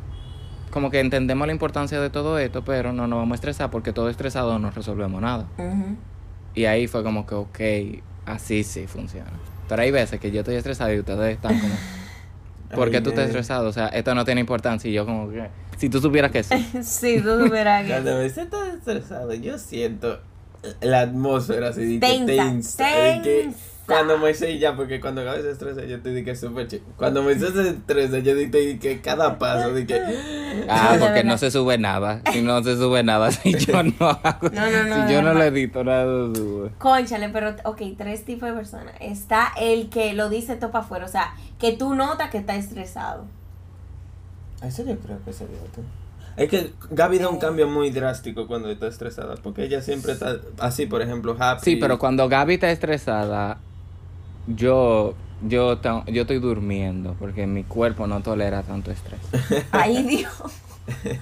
[0.71, 3.93] como que entendemos la importancia de todo esto pero no nos vamos a estresar porque
[3.93, 5.47] todo estresado no resolvemos nada
[6.57, 7.59] y ahí fue como que, ok,
[8.25, 9.29] así sí funciona.
[9.69, 11.75] Pero hay veces que yo estoy estresado y ustedes están como,
[12.75, 13.69] ¿por qué tú estás estresado?
[13.69, 14.89] O sea, esto no tiene importancia.
[14.89, 16.55] Y yo como que, si tú supieras que sí.
[16.81, 17.91] sí, tú supieras que.
[17.91, 20.19] Cuando me siento estresado, yo siento
[20.81, 22.85] la atmósfera así Tensa, tensa.
[23.23, 23.59] tensa.
[23.87, 26.83] Cuando Moisés ya, porque cuando Gaby se estresa, yo te dije súper chido.
[26.97, 30.01] Cuando Moisés se estresa, yo dije que cada paso, dije
[30.67, 32.21] Ah, de porque no se sube nada.
[32.33, 35.33] Si no se sube nada, si yo no hago, No, no, no, si yo no
[35.33, 36.03] le edito nada,
[36.35, 36.71] sube.
[36.77, 38.93] Conchale, pero, ok, tres tipos de personas.
[38.99, 42.55] Está el que lo dice todo para afuera, o sea, que tú notas que está
[42.55, 43.25] estresado.
[44.61, 45.81] Eso yo creo que sería tú.
[46.35, 50.35] Es que Gaby da un cambio muy drástico cuando está estresada, porque ella siempre está
[50.59, 51.61] así, por ejemplo, happy.
[51.63, 53.57] Sí, pero cuando Gaby está estresada,
[54.47, 55.15] yo,
[55.47, 59.19] yo, yo estoy durmiendo porque mi cuerpo no tolera tanto estrés.
[59.71, 60.33] Ay, Dios.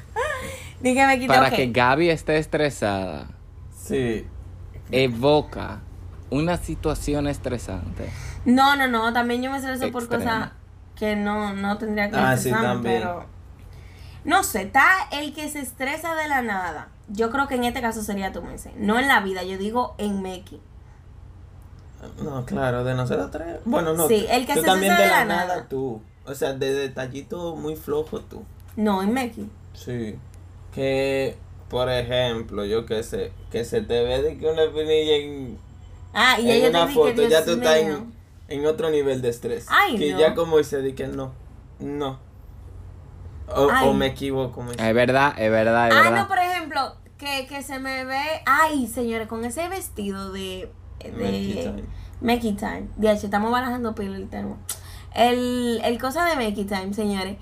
[0.82, 3.28] Dígame, Para que Gaby esté estresada,
[3.76, 4.26] Sí.
[4.92, 5.80] evoca
[6.30, 8.10] una situación estresante.
[8.46, 10.52] No, no, no, también yo me estreso por cosas
[10.96, 13.02] que no, no tendría que Ah, sí, también.
[13.02, 13.26] pero...
[14.24, 16.88] No sé, está el que se estresa de la nada.
[17.10, 18.74] Yo creo que en este caso sería tu Moisés.
[18.78, 20.60] No en la vida, yo digo en Meki.
[22.24, 23.58] No, claro, de nosotros tres.
[23.66, 24.08] Bueno, no.
[24.08, 25.68] Sí, el que tú se también de de la nada, nada.
[25.70, 26.02] tú.
[26.26, 28.44] O sea, de detallito muy flojo tú.
[28.76, 29.50] No, en Meki.
[29.74, 30.16] Sí.
[30.74, 31.38] Que,
[31.70, 35.58] por ejemplo, yo qué sé, que se te ve de que una pinilla en,
[36.14, 38.14] Ah, y en yo una te foto, Dios ya tú estás en,
[38.48, 39.66] en otro nivel de estrés.
[39.70, 40.20] Ay, que no.
[40.20, 41.32] ya como dice, di que no,
[41.80, 42.20] no.
[43.48, 46.22] O, o me equivoco, me Es verdad, es verdad, es Ah, verdad.
[46.24, 48.20] no, por ejemplo, que, que se me ve...
[48.46, 50.72] Ay, señores, con ese vestido de...
[51.12, 51.84] De.
[52.22, 52.88] Meki Time.
[52.96, 54.58] De hecho, estamos barajando pelo el tema.
[55.14, 57.38] El, el cosa de Meki Time, señores.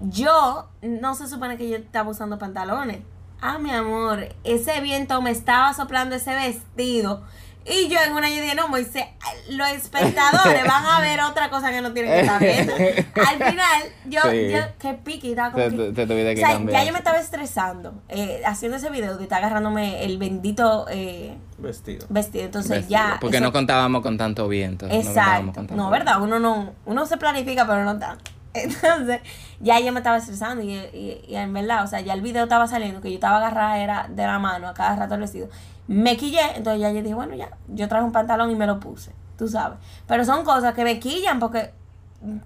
[0.00, 2.98] yo no se supone que yo estaba usando pantalones.
[3.40, 7.22] Ah, mi amor, ese viento me estaba soplando ese vestido.
[7.66, 9.06] Y yo en una yo dije, no, Moisés,
[9.48, 12.74] los espectadores van a ver otra cosa que no tienen que estar viendo.
[12.74, 14.50] Al final, yo, Sí.
[14.52, 16.80] yo, qué pique, estaba como Te, que- te- te o sea, cambiar.
[16.82, 21.38] ya yo me estaba estresando eh, haciendo ese video de estar agarrándome el bendito eh,
[21.56, 22.06] Vestido.
[22.10, 22.44] vestido.
[22.44, 23.16] Entonces Vestido, ya.
[23.20, 24.86] Porque eso- no contábamos con tanto viento.
[24.86, 25.44] no Exacto.
[25.46, 25.88] con tanto No.
[25.90, 26.20] ¿verdad?
[26.20, 28.30] Uno no, uno se planifica, pero no tanto.
[28.54, 29.20] Entonces,
[29.60, 32.44] ya yo me estaba estresando y, y, y en verdad, o sea, ya el video
[32.44, 35.48] estaba saliendo, que yo estaba agarrada era de la mano a cada rato el vestido.
[35.86, 38.80] Me quillé, entonces ya yo dije, bueno, ya, yo traje un pantalón y me lo
[38.80, 39.78] puse, tú sabes.
[40.06, 41.72] Pero son cosas que me quillan porque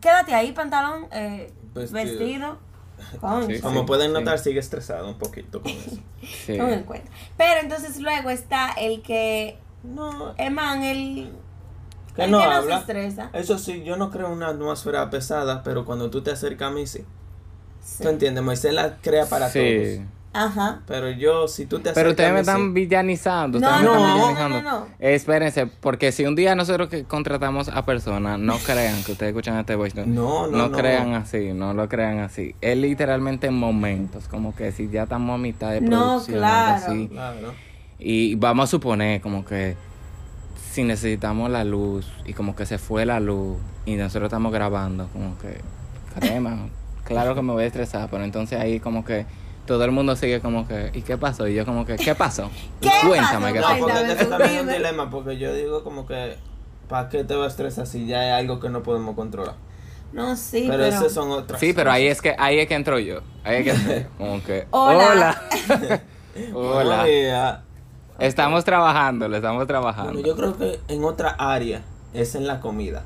[0.00, 1.92] quédate ahí, pantalón, eh, Vestido.
[2.04, 2.58] vestido.
[3.46, 4.12] Sí, Como sí, pueden sí.
[4.14, 5.98] notar, sigue estresado un poquito con eso.
[7.36, 11.32] Pero entonces luego está el que, no, el man, el,
[12.16, 12.78] Que el no que no se habla.
[12.78, 13.30] estresa.
[13.32, 16.88] Eso sí, yo no creo una atmósfera pesada, pero cuando tú te acercas a mí,
[16.88, 17.04] sí.
[17.80, 18.02] Sí.
[18.02, 18.42] ¿Tú entiendes?
[18.42, 19.60] Moisés la crea para Sí.
[19.60, 20.08] todos.
[20.32, 20.80] Ajá.
[20.86, 22.40] Pero yo, si tú te acercas Pero ustedes me sí.
[22.50, 23.58] están villanizando.
[23.58, 24.62] No, ustedes me no, están no, no, villanizando.
[24.62, 24.86] no, no.
[24.98, 29.30] Eh, espérense, porque si un día nosotros que contratamos a personas, no crean que ustedes
[29.30, 30.72] escuchan este voice note, No, no, no.
[30.76, 32.54] crean así, no lo crean así.
[32.60, 36.74] Es literalmente en momentos, como que si ya estamos a mitad de No, producción, claro.
[36.74, 37.54] algo así, Claro.
[37.98, 39.76] y vamos a suponer como que
[40.70, 45.08] si necesitamos la luz y como que se fue la luz y nosotros estamos grabando,
[45.08, 45.58] como que,
[46.20, 46.68] crema,
[47.04, 49.24] claro que me voy a estresar, pero entonces ahí como que
[49.68, 51.46] todo el mundo sigue como que, ¿y qué pasó?
[51.46, 52.50] Y yo como que, ¿qué pasó?
[52.80, 53.52] ¿Qué Cuéntame pasó?
[53.52, 53.78] qué No, pasó.
[53.78, 56.36] porque Cuéntame, eso tú también es un dilema, porque yo digo como que,
[56.88, 59.54] ¿para qué te va a estresar si ya hay algo que no podemos controlar?
[60.12, 60.96] No, sí, pero pero.
[60.96, 63.20] esas son otras Sí, pero ahí es que ahí es que entro yo.
[63.44, 65.38] Ahí es que como que Hola.
[65.68, 66.02] hola.
[66.54, 67.06] Hola.
[67.34, 67.62] Ah,
[68.18, 70.12] Estamos trabajando, le estamos trabajando.
[70.14, 71.82] Bueno, yo creo que en otra área
[72.14, 73.04] es en la comida.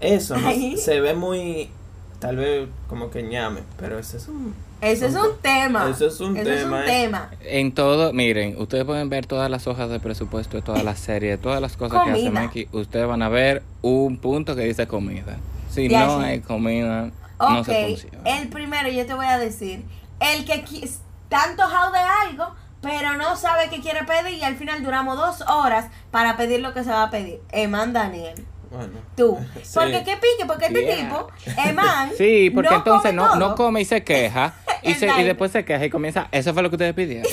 [0.00, 0.48] Eso ¿no?
[0.76, 1.70] Se ve muy,
[2.18, 4.54] tal vez como que ñame, pero ese es un...
[4.84, 5.88] Eso es un tema.
[5.90, 6.86] Eso es un Eso es tema, un eh.
[6.86, 7.30] tema.
[7.42, 11.40] En todo, miren, ustedes pueden ver todas las hojas de presupuesto de todas las series,
[11.40, 12.40] todas las cosas que hace Comida.
[12.42, 12.68] Mikey.
[12.72, 15.36] Ustedes van a ver un punto que dice comida.
[15.70, 16.24] Si Ya, no sí.
[16.26, 18.18] hay comida, no Ok, se funciona.
[18.40, 19.84] el primero yo te voy a decir.
[20.20, 24.82] El que está antojado de algo, pero no sabe qué quiere pedir y al final
[24.84, 27.40] duramos dos horas para pedir lo que se va a pedir.
[27.50, 28.34] Eman Daniel.
[28.70, 28.92] Bueno.
[29.16, 29.38] Tú.
[29.62, 29.70] Sí.
[29.74, 30.96] Porque qué pique, porque este Yeah.
[30.96, 31.28] tipo,
[31.68, 32.10] Eman.
[32.18, 33.36] Sí, porque no entonces come no, todo.
[33.36, 34.54] no come y se queja.
[34.84, 36.28] Y, se- y después se queja y comienza.
[36.32, 37.30] Eso fue lo que ustedes pidieron.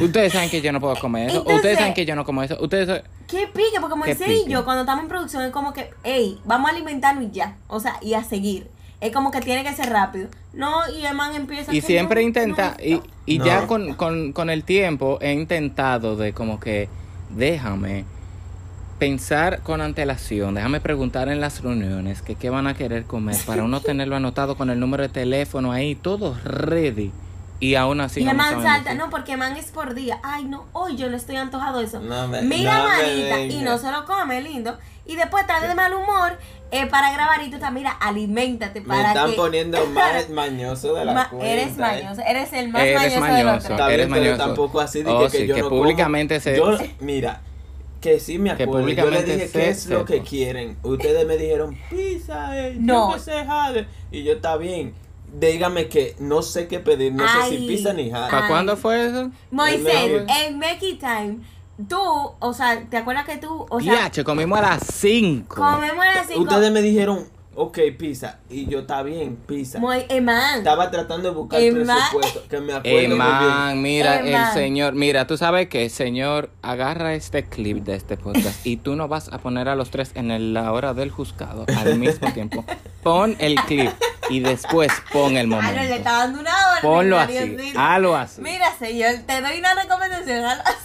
[0.00, 1.38] ustedes saben que yo no puedo comer eso.
[1.38, 2.56] Entonces- ustedes saben que yo no como eso.
[2.60, 3.02] Ustedes.
[3.28, 6.70] Qué pique, porque Moisés y yo cuando estamos en producción es como que, hey, vamos
[6.70, 7.56] a alimentarnos y ya.
[7.68, 8.68] O sea, y a seguir.
[9.00, 10.28] Es como que tiene que ser rápido.
[10.54, 12.76] No, y el man empieza Y siempre no, intenta.
[12.78, 13.44] no, Y, y No.
[13.44, 16.88] ya con, con, con el tiempo he intentado de como que.
[17.30, 18.04] Déjame
[19.04, 23.62] pensar con antelación, déjame preguntar en las reuniones que qué van a querer comer para
[23.62, 27.12] uno tenerlo anotado con el número de teléfono ahí, todo ready.
[27.60, 28.98] Y aún así y no el me man salta, decir.
[28.98, 30.18] no, porque el man es por día.
[30.22, 32.00] Ay, no, hoy yo no estoy antojado de eso.
[32.00, 34.76] No me- Mira, no me manita, y no se lo come, lindo.
[35.06, 36.38] Y después está de mal humor
[36.72, 39.36] eh, para grabar y tú estás, mira, aliméntate Me para están que...
[39.36, 41.46] poniendo más mañoso de la Ma- cuenta.
[41.46, 41.80] eres ¿eh?
[41.80, 44.36] mañoso, eres el más Eres mañoso, de los Eres pero mañoso.
[44.44, 46.76] tampoco así de Oh, que, sí, yo que no públicamente como.
[46.76, 47.40] se- Yo, mira,
[48.04, 48.86] que sí me Que acuerdo.
[48.90, 50.76] Yo le dije se qué es lo que quieren.
[50.82, 53.08] Ustedes me dijeron pizza, eh, No.
[53.12, 53.88] yo que sé jade.
[54.12, 54.92] Y yo está bien.
[55.40, 58.30] Dígame que no sé qué pedir, no sé si pizza ni jade.
[58.30, 59.30] ¿Para cuándo fue eso?
[59.50, 61.38] Moisés, en Make Time,
[61.88, 61.98] tú,
[62.38, 65.56] o sea, ¿te acuerdas que tú, o sea, Yache, comimos a las 5.
[65.56, 66.42] comemos a las cinco...
[66.42, 67.24] Ustedes me dijeron,
[67.56, 68.38] ok, pizza.
[68.48, 69.78] Y yo está bien, pizza.
[69.78, 72.42] Muy, Estaba tratando de buscar el presupuesto.
[72.48, 73.18] Que me acuerdo Eh, muy bien.
[73.18, 78.66] man, mira, el señor, mira, tú sabes que, señor, agarra este clip de este podcast
[78.66, 81.64] y tú no vas a poner a los tres en el- la hora del juzgado
[81.76, 82.64] al mismo tiempo.
[83.02, 83.90] Pon el clip
[84.30, 85.94] y después pon el Ah, no, le momento.
[85.94, 86.82] está dando una orden.
[86.82, 88.40] Ponlo así, hazlo así.
[88.40, 90.83] Mira, señor, te doy una recomendación, hazlo así.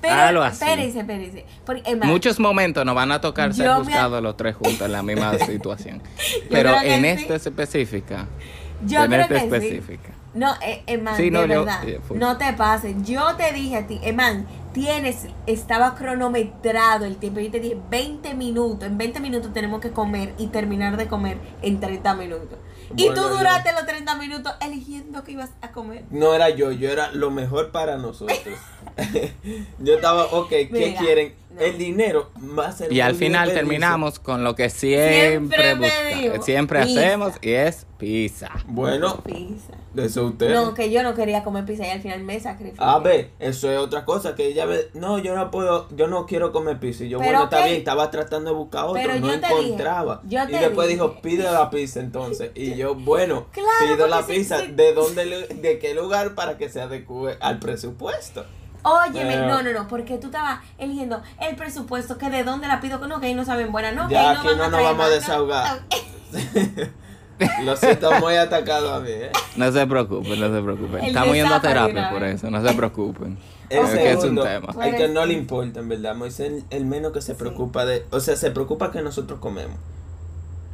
[0.00, 0.64] Pero, así.
[1.64, 4.82] Porque, eh, man, Muchos momentos nos van a tocar ser me- juzgados los tres juntos
[4.82, 6.02] en la misma situación.
[6.50, 7.24] Pero en sí.
[7.24, 8.26] esta específica,
[8.86, 9.46] yo en creo esta que sí.
[9.46, 10.10] específica.
[10.34, 12.94] No, eh, eh, Sí, no, de yo- verdad, eh, no te pases.
[13.04, 17.40] Yo te dije a ti, eh, man, tienes, estaba cronometrado el tiempo.
[17.40, 18.88] Yo te dije 20 minutos.
[18.88, 22.58] En 20 minutos tenemos que comer y terminar de comer en 30 minutos.
[22.96, 26.04] Y tú yo- duraste los 30 minutos eligiendo que ibas a comer.
[26.10, 28.38] No era yo, yo era lo mejor para nosotros.
[29.78, 31.34] yo estaba, ok, ¿qué Mira, quieren?
[31.58, 35.74] El dinero va a ser Y al final terminamos con lo que siempre, Siempre
[36.34, 37.00] busca- siempre pizza.
[37.00, 38.50] hacemos y es pizza.
[38.66, 39.72] Bueno, Pizza.
[39.94, 40.52] de eso usted.
[40.52, 42.82] No, que yo no quería comer pizza y al final me sacrifiqué.
[42.82, 46.26] A ver, eso es otra cosa que ella ve, no, yo no puedo, yo no
[46.26, 47.04] quiero comer pizza.
[47.04, 49.46] Y yo, Pero bueno, está bien, estaba tratando de buscar otro, Pero no yo te
[49.46, 50.20] dije, encontraba.
[50.24, 51.00] yo y después dije.
[51.00, 52.50] dijo, pide la pizza entonces.
[52.54, 56.68] Y yo, bueno, Claro, pido la pizza, ¿de dónde, le- de qué lugar para que
[56.68, 58.44] se adecue al presupuesto?
[58.84, 62.80] Óyeme, Pero- no, no, no, porque tú estabas eligiendo el presupuesto, que de dónde la
[62.80, 64.68] pido, que no, que ahí no saben buena, no, que Ya ahí no van no
[64.70, 65.80] nos vamos a desahogar.
[66.32, 67.02] no.
[67.64, 69.32] Lo siento muy atacado a mí, ¿eh?
[69.56, 71.00] No se preocupen, no se preocupen.
[71.00, 73.36] El Estamos yendo a terapia por eso, no se preocupen.
[73.68, 74.68] El Es que es un tema.
[74.84, 76.14] el que no le importa, en verdad.
[76.14, 78.04] Moisés el, el menos que se preocupa de...
[78.10, 79.76] O sea, se preocupa que nosotros comemos.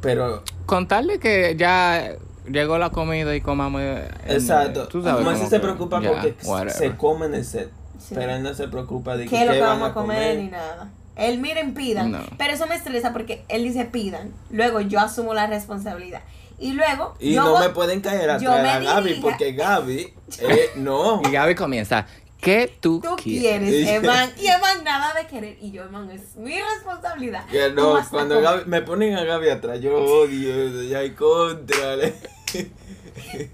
[0.01, 2.11] Pero, Contarle que ya
[2.51, 3.81] llegó la comida y comamos.
[3.81, 4.89] en- exacto.
[4.89, 6.73] tú sabes, Moisés se que preocupa ya, porque whatever.
[6.73, 7.71] se come en el set.
[7.99, 8.15] Sí.
[8.15, 10.47] Pero él no se preocupa de que ¿Qué es lo que vamos a comer ni
[10.47, 10.89] nada?
[11.15, 12.11] Él, miren, pidan.
[12.11, 12.19] No.
[12.37, 14.33] Pero eso me estresa porque él dice pidan.
[14.49, 16.21] Luego yo asumo la responsabilidad.
[16.57, 17.15] Y luego.
[17.19, 20.69] Y yo no voy- me pueden caer yo atrás me a Gaby porque Gaby, eh,
[20.75, 21.21] no.
[21.25, 22.05] Y Gaby comienza.
[22.41, 23.69] ¿Qué tú, Tú quieres?
[23.69, 24.29] quieres, Eman.
[24.37, 25.57] Y Eman nada de querer.
[25.59, 27.45] Y yo, Eman, es mi responsabilidad.
[27.47, 28.51] Que no, cuando comer.
[28.51, 31.97] Gaby, me ponen a Gaby atrás, yo odio eso, ya hay contra.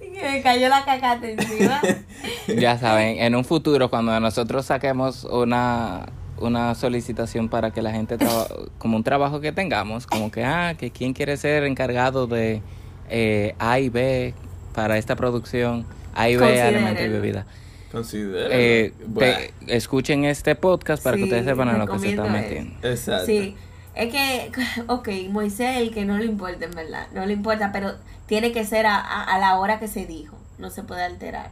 [0.00, 1.80] me cayó la cacata encima.
[2.58, 6.06] Ya saben, en un futuro, cuando nosotros saquemos una,
[6.38, 10.74] una solicitación para que la gente traba- como un trabajo que tengamos, como que, ah,
[10.76, 12.60] que quién quiere ser encargado de
[13.08, 14.34] eh, A y B
[14.74, 17.46] para esta producción, A y B, alimento y bebida.
[17.92, 18.48] Considera.
[18.50, 22.32] Eh, Bueno, te- escuchen este podcast para que ustedes sepan en lo que se están
[22.32, 22.76] metiendo.
[22.88, 23.26] exacto.
[23.26, 23.56] Sí,
[23.94, 24.50] es que,
[24.88, 27.94] ok, Moisés el que no le importa, en verdad, no le importa, pero
[28.30, 31.50] tiene que ser a, a, a la hora que se dijo, no se puede alterar.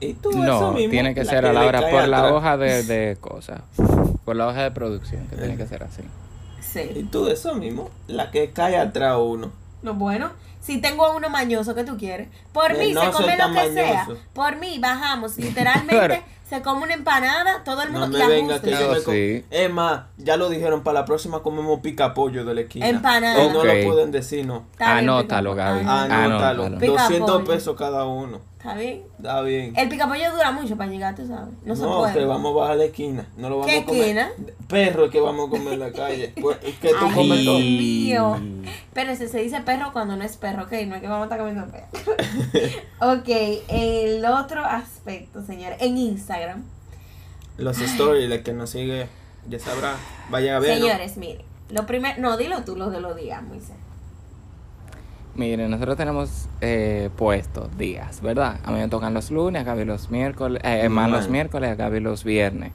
[0.00, 0.90] ¿Y tú eso No, mismo?
[0.90, 3.60] tiene que ser a la hora, por la hoja de, de cosas,
[4.24, 6.00] por la hoja de producción, que tiene que ser así.
[6.58, 7.08] Y Sí.
[7.12, 9.52] tú eso mismo, la que cae atrás a uno.
[9.82, 10.30] No, bueno,
[10.62, 13.52] si tengo a uno mañoso que tú quieres, por Eh, mí no se come lo
[13.52, 18.18] que sea, por mí bajamos, literalmente Pero- se come una empanada, todo el No mundo
[18.18, 19.44] me y venga que yo No, me sí.
[19.50, 22.88] Es más, ya lo dijeron, para la próxima comemos pica pollo de la esquina.
[22.88, 23.44] Empanada.
[23.44, 24.64] Y no lo pueden decir, no.
[24.78, 25.84] Anótalo, Gaby.
[25.84, 26.78] No, Anótalo.
[26.78, 27.44] Pica 200 pollo.
[27.44, 28.40] pesos cada uno.
[28.58, 29.04] ¿Está bien?
[29.18, 29.72] Está bien.
[29.76, 31.54] El picapollo dura mucho para llegar, tú sabes.
[31.64, 32.12] No, se No, puede.
[32.12, 33.26] que vamos a bajar la esquina.
[33.36, 34.00] No lo vamos ¿Qué a comer.
[34.02, 34.30] esquina?
[34.66, 36.32] Perro que vamos a comer en la calle.
[36.42, 37.58] Pues, es que tú Ay, comes Dios todo.
[37.60, 38.40] mío.
[38.92, 41.24] Pero ese se dice perro cuando no es perro, ok, no es que vamos a
[41.34, 42.16] estar comiendo perro.
[43.12, 43.28] ok,
[43.68, 46.64] el otro aspecto, señores, en Instagram.
[47.58, 49.06] Los stories, el que nos sigue,
[49.48, 49.94] ya sabrá.
[50.30, 50.78] Vayan a ver.
[50.78, 53.76] Señores, miren, lo primero, no, dilo tú lo de los días, Moisés.
[55.38, 58.58] Miren, nosotros tenemos eh, puestos días, ¿verdad?
[58.64, 61.32] A mí me tocan los lunes, a Gaby los miércoles, eh, Emma los Bueno.
[61.32, 62.72] miércoles, a Gaby los viernes.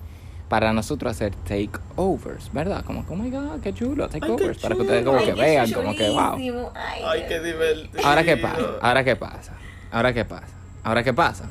[0.48, 2.86] Para nosotros hacer takeovers, ¿verdad?
[2.86, 4.60] Como, oh my god, qué chulo, takeovers.
[4.60, 6.70] Para que ustedes como Ay, que vean, como que wow.
[6.74, 8.08] Ay, qué divertido.
[8.08, 9.54] Ahora qué pasa, ahora qué pasa,
[9.92, 10.48] ahora qué pasa,
[10.84, 11.50] ahora qué pasa.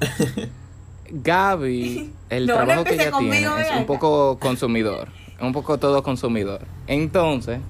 [1.11, 5.09] Gaby, el No, no trabajo que ella conmigo, tiene es un poco consumidor,
[5.43, 6.61] un poco todo consumidor.
[6.87, 7.61] Entonces,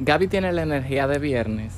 [0.00, 1.72] Gaby tiene la energía de viernes,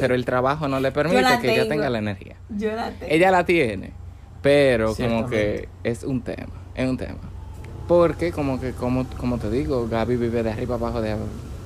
[0.00, 2.36] pero el trabajo no le permite que ella tenga la energía.
[2.48, 3.12] Yo la tengo.
[3.12, 3.92] Ella la tiene,
[4.42, 7.18] pero como que es un tema, es un tema.
[7.86, 11.16] Porque como que, como, como te digo, Gaby vive de arriba abajo, de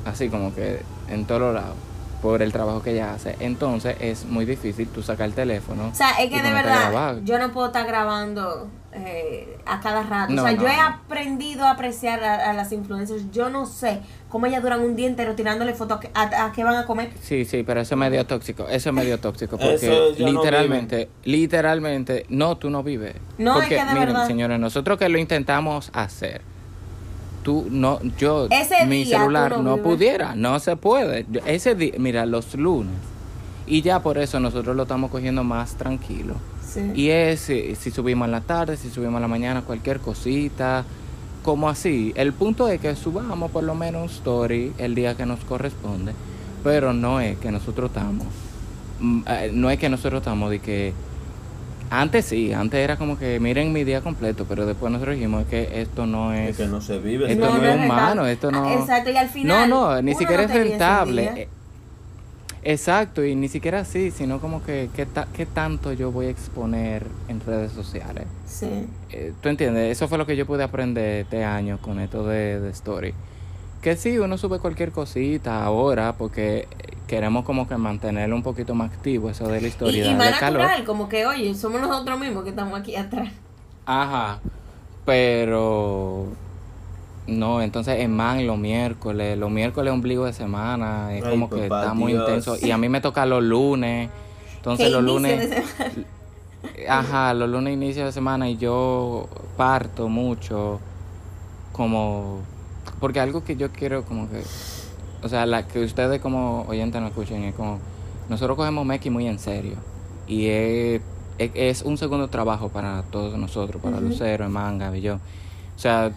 [0.04, 1.74] así como que en todos lados,
[2.22, 3.36] por el trabajo que ella hace.
[3.40, 5.88] Entonces es muy difícil tú sacar el teléfono.
[5.88, 7.24] O sea, es que de verdad, grabar.
[7.24, 10.32] yo no puedo estar grabando eh, a cada rato.
[10.32, 10.82] No, o sea, no, yo he no.
[10.82, 13.30] aprendido a apreciar a, a las influencers.
[13.32, 16.62] Yo no sé cómo ellas duran un día entero tirándole fotos a, a, a qué
[16.64, 17.10] van a comer.
[17.20, 22.56] Sí, sí, pero eso es medio tóxico, eso es medio tóxico, porque literalmente, literalmente, no,
[22.56, 23.14] tú no vives.
[23.38, 24.26] No, es porque, que de miren, verdad.
[24.26, 26.40] señores, nosotros que lo intentamos hacer,
[27.42, 29.82] tú no, yo, Ese mi día celular no vives.
[29.84, 31.26] pudiera, no se puede.
[31.46, 32.94] Ese día, mira, los lunes,
[33.66, 36.34] y ya por eso nosotros lo estamos cogiendo más tranquilo.
[36.72, 36.92] Sí.
[36.94, 40.84] Y es si, si subimos en la tarde, si subimos en la mañana, cualquier cosita,
[41.42, 42.12] como así.
[42.16, 46.12] El punto es que subamos por lo menos un story el día que nos corresponde,
[46.64, 48.26] pero no es que nosotros estamos,
[49.00, 50.92] mm, eh, no es que nosotros estamos de que,
[51.90, 55.82] antes sí, antes era como que miren mi día completo, pero después nosotros dijimos que
[55.82, 56.50] esto no es...
[56.50, 57.30] Es que no se vive.
[57.30, 58.80] Esto no, no es es humano, esto no...
[58.80, 61.48] Exacto, y al final, No, no, ni siquiera no es rentable.
[62.64, 66.30] Exacto, y ni siquiera así, sino como que qué, ta- qué tanto yo voy a
[66.30, 68.26] exponer en redes sociales.
[68.46, 68.86] Sí.
[69.10, 69.90] Eh, ¿Tú entiendes?
[69.90, 73.14] Eso fue lo que yo pude aprender este año con esto de, de Story.
[73.80, 76.66] Que sí, uno sube cualquier cosita ahora porque eh,
[77.08, 80.30] queremos como que mantenerlo un poquito más activo, eso de la Y, historia, y darle
[80.30, 80.62] más calor.
[80.62, 83.32] natural, como que, oye, somos nosotros mismos que estamos aquí atrás.
[83.86, 84.38] Ajá,
[85.04, 86.26] pero
[87.26, 91.64] No, entonces en man los miércoles, los miércoles ombligo de semana, es Ay, como que
[91.64, 92.56] está muy intenso.
[92.60, 94.10] Y a mí me toca los lunes,
[94.56, 95.50] entonces los lunes...
[95.50, 96.06] de semana.
[96.88, 100.80] Ajá, los lunes inicio de semana y yo parto mucho
[101.72, 102.40] como
[103.00, 104.42] porque algo que yo quiero como que
[105.22, 107.80] o sea, la que ustedes como oyentes no escuchen es como
[108.28, 109.76] nosotros cogemos Meki muy en serio
[110.26, 111.00] y es,
[111.38, 115.16] es, es un segundo trabajo para todos nosotros, para Lucero, Manga y yo.
[115.16, 116.12] O sea,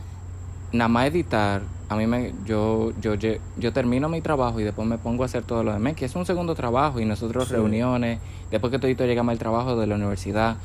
[0.71, 4.87] nada más editar, a mí me yo yo yo, yo termino mi trabajo y después
[4.87, 7.53] me pongo a hacer todo lo de Meki, es un segundo trabajo y nosotros Sí.
[7.53, 8.19] reuniones,
[8.51, 10.57] después que todito llegamos al trabajo de la universidad,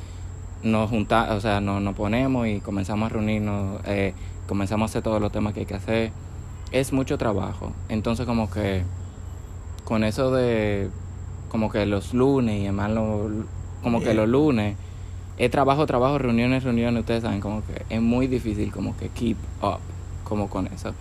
[0.63, 4.15] nos juntamos, o sea, nos, nos ponemos y comenzamos a reunirnos, eh,
[4.49, 6.13] comenzamos a hacer todos los temas que hay que hacer.
[6.73, 7.73] Es mucho trabajo.
[7.89, 8.83] Entonces como que
[9.85, 10.89] con eso de
[11.49, 13.29] como que los lunes y además lo-
[13.83, 14.77] como que los lunes
[15.39, 19.37] es trabajo, trabajo, reuniones, reuniones, ustedes saben, como que es muy difícil como que keep
[19.63, 19.81] up
[20.25, 20.95] como con eso.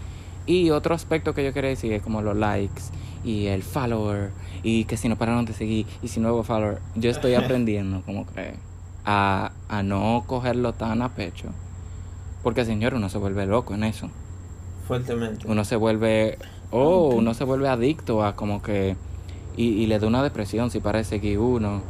[0.46, 2.82] Y otro aspecto que yo quería decir es como los likes
[3.24, 4.32] y el follower
[4.64, 8.26] y que si no pararon de seguir y si nuevo follower, yo estoy aprendiendo como
[8.26, 8.54] que
[9.06, 11.50] a, a no cogerlo tan a pecho.
[12.42, 14.10] Porque señor, uno se vuelve loco en eso.
[14.88, 15.46] Fuertemente.
[15.48, 16.38] Uno se vuelve,
[16.72, 18.96] oh, uno se vuelve adicto a como que,
[19.56, 21.82] y, y le da una depresión si para de seguir uno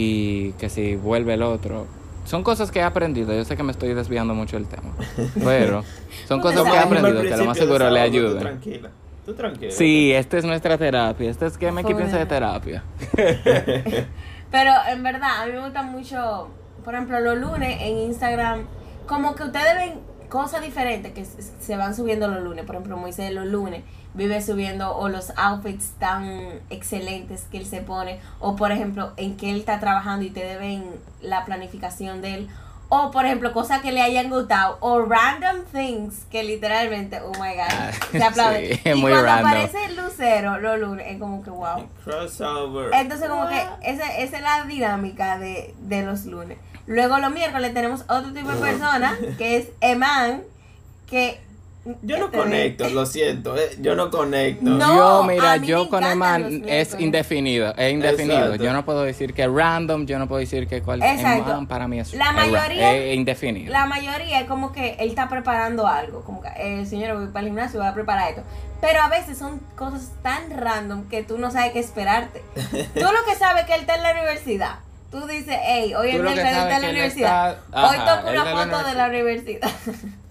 [0.00, 1.86] y que si vuelve el otro.
[2.24, 4.90] Son cosas que he aprendido, yo sé que me estoy desviando mucho del tema,
[5.44, 5.82] pero
[6.28, 8.38] son cosas que he aprendido que lo más seguro le Tú ayuden.
[8.40, 8.90] tranquila.
[9.24, 9.72] Tú tranquila.
[9.72, 12.82] Sí, esta es nuestra terapia, esta es que me piensa de terapia.
[14.50, 16.48] Pero en verdad, a mí me gusta mucho,
[16.84, 18.62] por ejemplo, los lunes en Instagram,
[19.06, 22.64] como que ustedes ven cosas diferentes que se se van subiendo los lunes.
[22.64, 23.82] Por ejemplo, Moisés los lunes
[24.14, 29.36] vive subiendo o los outfits tan excelentes que él se pone, o por ejemplo, en
[29.36, 30.84] que él está trabajando y ustedes ven
[31.20, 32.48] la planificación de él.
[32.90, 34.78] O, por ejemplo, cosas que le hayan gustado.
[34.80, 38.74] O random things que literalmente, oh my Ah, God, se aplaude.
[38.76, 39.46] sí, es y muy cuando random.
[39.46, 41.86] aparece el lucero los lunes, es como que wow.
[42.02, 42.90] Crossover.
[42.94, 46.56] Entonces como que esa, esa es la dinámica de, de los lunes.
[46.86, 50.42] Luego los miércoles tenemos otro tipo de persona, que es Eman,
[51.06, 51.42] que...
[52.02, 53.56] Yo no conecto, lo siento.
[53.56, 54.64] eh, Yo no conecto.
[54.68, 58.38] No, yo, mira, yo con Eman es indefinido, es indefinido.
[58.46, 58.64] Exacto.
[58.64, 61.50] Yo no puedo decir que es random, yo no puedo decir que cuál Exacto.
[61.50, 63.72] Eman para mí es, La mayoría- es indefinido.
[63.72, 66.48] La mayoría es como que él está preparando algo, como que
[66.80, 68.42] el señor voy para el gimnasio, voy a preparar esto.
[68.80, 72.42] Pero a veces son cosas tan random que tú no sabes qué esperarte.
[72.94, 74.74] Tú lo que sabes es que él está en la universidad.
[75.10, 77.52] Tú dices, hey, hoy el sabes está en la universidad.
[77.64, 79.70] está- hoy toco una en foto de la universidad.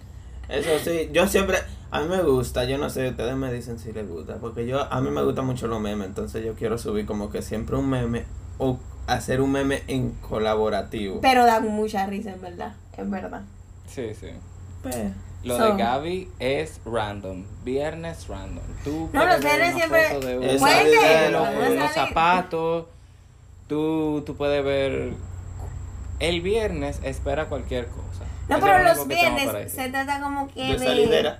[0.49, 1.57] Eso sí, yo siempre,
[1.91, 4.81] a mí me gusta, yo no sé, ustedes me dicen si les gusta, porque yo,
[4.91, 7.89] a mí me gusta mucho los memes, entonces yo quiero subir como que siempre un
[7.89, 8.23] meme
[8.57, 11.19] o hacer un meme en colaborativo.
[11.21, 12.73] Pero dan mucha risa, en verdad.
[12.97, 13.41] En verdad.
[13.87, 14.27] Sí, sí.
[14.83, 15.11] Pero,
[15.43, 18.63] Lo So- de Gaby es random, viernes random.
[18.83, 22.85] Tú No, puedes los ver viernes siempre- de un de los- unos zapatos.
[23.67, 25.13] Tú, tú puedes ver.
[26.19, 28.23] El viernes espera cualquier cosa.
[28.49, 31.39] No, pero los viernes se trata como que de de, salidera.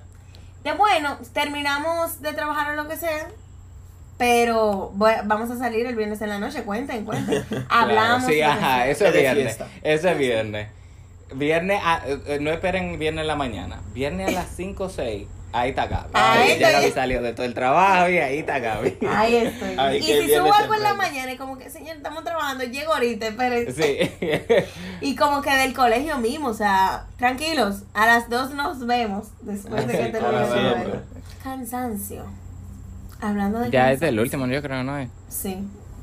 [0.64, 3.28] de, bueno, terminamos de trabajar o lo que sea,
[4.18, 7.44] pero voy- vamos a salir el viernes en la noche, cuenten, cuenten.
[7.68, 8.24] Hablamos.
[8.24, 9.58] Claro, sí, ajá, eso es viernes.
[9.82, 10.68] Eso es viernes.
[11.34, 13.80] Viernes, a- eh, no esperen viernes en la mañana.
[13.94, 15.26] Viernes a las 5 o 6,
[15.60, 16.10] ahí está Gaby.
[16.14, 16.72] Ahí ya estoy.
[16.82, 18.98] Gaby salió de todo el trabajo y ahí está Gaby.
[19.08, 19.74] Ahí estoy.
[19.76, 22.92] Ay, y si subo algo en la mañana, es como que, señor, estamos trabajando, llego
[22.94, 23.74] ahorita, esperen.
[23.74, 24.10] Sí.
[25.00, 29.86] Y como que del colegio mismo, o sea, tranquilos, a las dos nos vemos después
[29.86, 30.82] de que Sí, termine siempre.
[30.82, 31.02] colegio.
[31.44, 32.24] Cansancio.
[33.20, 35.08] Hablando de ya es el último, yo creo, ¿no es?
[35.28, 35.56] Sí,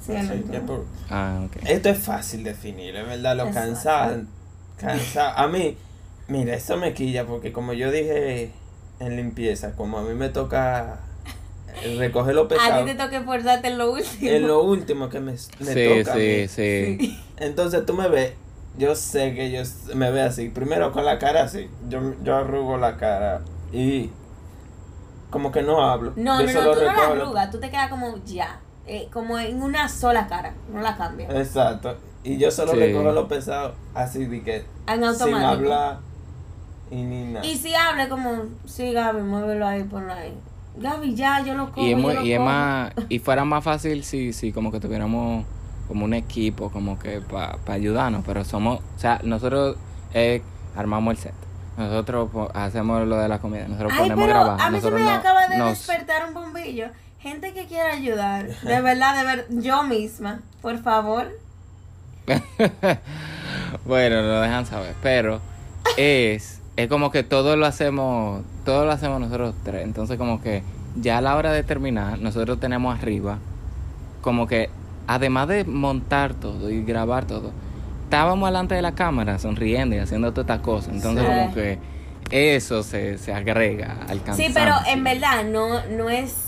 [0.05, 0.53] sí, el Sí, último.
[0.53, 1.57] ya por- Ah, ok.
[1.65, 4.21] Esto es fácil definir, es verdad, lo cansado.
[4.79, 5.37] Cansado.
[5.37, 5.77] A mí,
[6.27, 8.51] mira, eso me quilla porque como yo dije
[8.99, 10.99] en limpieza, como a mí me toca
[11.97, 14.31] recoger lo A ti pesado, te toca esforzarte en lo último.
[14.31, 16.11] es lo último que me, me Sí, toca.
[16.13, 16.47] a sí, mí.
[16.47, 17.19] sí.
[17.37, 18.33] Entonces tú me ves,
[18.77, 19.61] yo sé que yo
[19.95, 23.41] me ve así, primero con la cara así, yo, yo arrugo la cara
[23.73, 24.09] y
[25.29, 26.13] como que no hablo.
[26.15, 29.09] No, yo no, no, solo tú no la arrugas, tú te quedas como ya, eh,
[29.11, 31.33] como en una sola cara, no la cambias.
[31.35, 31.97] Exacto.
[32.23, 32.77] Y yo solo Sí.
[32.79, 34.55] recojo lo pesado así de que
[34.87, 35.45] En sin automático.
[35.45, 35.97] hablar
[36.91, 37.45] y ni nada.
[37.45, 40.33] Y si habla como, sí, Gaby, muévelo ahí, ponlo ahí.
[40.77, 41.81] Gaby, ya, yo lo cojo.
[41.85, 44.71] Y es, muy- yo lo y es más, y fuera más fácil si, si como
[44.71, 45.45] que tuviéramos
[45.87, 49.77] como un equipo como que para ayudarnos, pero somos, o sea, nosotros
[50.13, 50.41] eh,
[50.75, 51.33] armamos el set,
[51.77, 54.91] nosotros hacemos lo de la comida, nosotros Ay, ponemos pero a grabar, a mí se
[54.91, 56.87] me no- acaba de nos- despertar un bombillo.
[57.19, 61.27] Gente que quiera ayudar, de verdad, de ver, yo misma, por favor.
[63.85, 65.39] bueno, lo dejan saber, pero
[65.97, 69.83] es es como que todo lo hacemos, todo lo hacemos nosotros tres.
[69.83, 70.63] Entonces como que
[70.95, 73.37] ya a la hora de terminar, nosotros tenemos arriba,
[74.21, 74.69] como que
[75.07, 77.51] además de montar todo y grabar todo,
[78.03, 80.93] estábamos delante de la cámara sonriendo y haciendo todas estas cosas.
[80.95, 81.29] Entonces Sí.
[81.31, 81.79] como que
[82.31, 84.47] eso se, se agrega al cansancio.
[84.47, 86.44] Sí, pero en verdad no, no es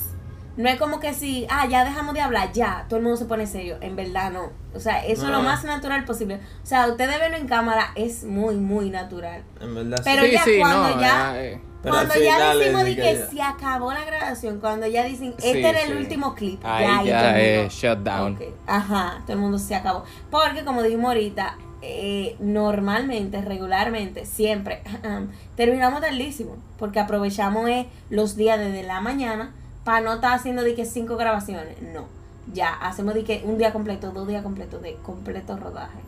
[0.57, 3.25] no es como que si, ah, ya dejamos de hablar, ya, todo el mundo se
[3.25, 3.77] pone serio.
[3.81, 4.51] En verdad no.
[4.73, 6.35] O sea, eso es lo más natural posible.
[6.63, 9.43] O sea, ustedes verlo en cámara es muy, muy natural.
[9.61, 12.87] En verdad, Pero sí, ya sí, cuando no, ya- eh, Pero cuando ya decimos es
[12.87, 15.95] de que que ya- se acabó la grabación, cuando ya dicen, este Sí, era el
[15.97, 18.33] último clip, Ahí ya, ya todo el es mundo- shutdown.
[18.35, 20.03] Ok, Ajá, todo el mundo se acabó.
[20.31, 24.81] Porque como dijimos ahorita, eh, normalmente, regularmente, siempre,
[25.55, 26.57] terminamos tardísimo.
[26.77, 29.53] Porque aprovechamos eh, los días desde la mañana
[29.87, 31.81] para no estar haciendo de que cinco grabaciones.
[31.81, 32.05] No.
[32.53, 35.99] Ya, hacemos de que un día completo, dos días completos de completo rodaje.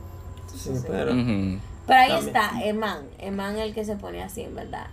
[0.53, 1.11] Sí, pero.
[1.13, 2.27] ahí También.
[2.27, 2.97] está, Eman.
[3.19, 4.87] Eman es el que se pone así, en verdad.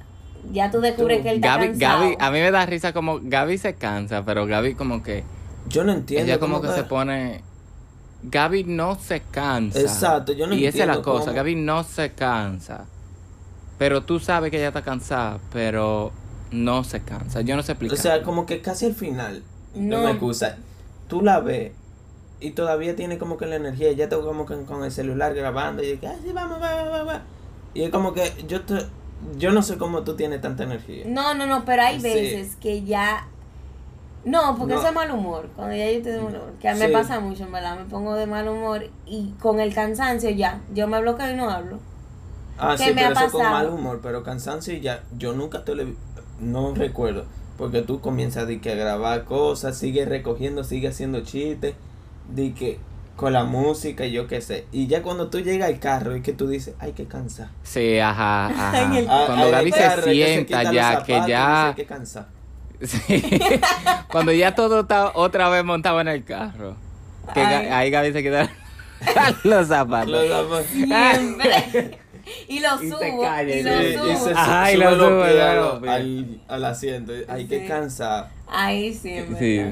[0.52, 1.22] Ya tú descubres Tú.
[1.24, 2.00] que él está Gaby, cansado.
[2.04, 5.24] Gaby, a mí me da risa como Gaby se cansa, pero Gaby como que
[5.68, 6.24] Yo no entiendo.
[6.30, 7.40] ella como que se pone
[8.22, 9.80] Gaby no se cansa.
[9.80, 12.84] Exacto, yo no Y esa es la entiendo cosa, cómo- Gaby no se cansa.
[13.78, 16.12] Pero tú sabes que ella está cansada, pero
[16.50, 17.40] no se cansa.
[17.42, 17.98] Yo no sé explicar.
[17.98, 19.42] O sea, como que casi al final.
[19.74, 20.04] No, No.
[20.04, 20.56] me excusa.
[21.08, 21.72] Tú la ves
[22.40, 23.92] y todavía tiene como que la energía.
[23.92, 26.74] Ya está como que con el celular grabando y de que, ay, sí, vamos, va,
[26.74, 27.22] va, va, va".
[27.74, 28.78] Y es como que yo te,
[29.38, 31.04] yo no sé cómo tú tienes tanta energía.
[31.06, 32.02] No, no, no, pero hay Sí.
[32.04, 33.26] veces que ya.
[34.24, 34.80] No, porque No.
[34.80, 35.48] eso es mal humor.
[35.54, 36.52] Cuando ya yo estoy de mal humor.
[36.60, 37.78] Que a mí me pasa mucho, en verdad.
[37.78, 40.60] Me pongo de mal humor y con el cansancio ya.
[40.74, 41.78] Yo me bloqueo y no hablo.
[42.58, 45.04] Ah, ¿Qué sí, me pero ha eso con mal humor, pero cansancio y ya.
[45.16, 45.94] Yo nunca te le,
[46.40, 47.24] no recuerdo.
[47.58, 51.74] Porque tú comienzas de que a grabar cosas, sigues recogiendo, sigues haciendo chistes,
[52.28, 52.78] de que
[53.16, 54.66] con la música y yo qué sé.
[54.72, 57.50] Y ya cuando tú llegas al carro y que tú dices, ay, qué cansa.
[57.62, 58.82] Sí, ajá, ajá.
[58.84, 61.62] En el- Ah, Cuando Gaby se que sienta ya, zapatos que ya...
[61.68, 62.28] dice, qué cansa.
[62.82, 63.30] Sí.
[64.12, 66.76] Cuando ya todo está otra vez montado en el carro.
[67.32, 67.68] Que Ay.
[67.68, 68.50] ahí Gaby se quita
[69.44, 70.10] los zapatos.
[70.10, 70.66] Los zapatos.
[72.48, 73.20] Y lo Y subo.
[73.22, 74.24] calla, y y lo y subo.
[74.24, 75.90] se Ajá, y lo los pies lo al, sube.
[75.90, 77.12] al, al asiento.
[77.28, 77.48] Ay, Sí.
[77.48, 78.30] qué cansa.
[78.48, 79.62] Ahí sí, en Sí.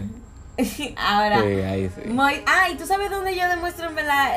[0.96, 1.40] Ahora.
[1.42, 2.08] Sí, ahí sí.
[2.08, 3.88] Muy, ah, y tú sabes dónde yo demuestro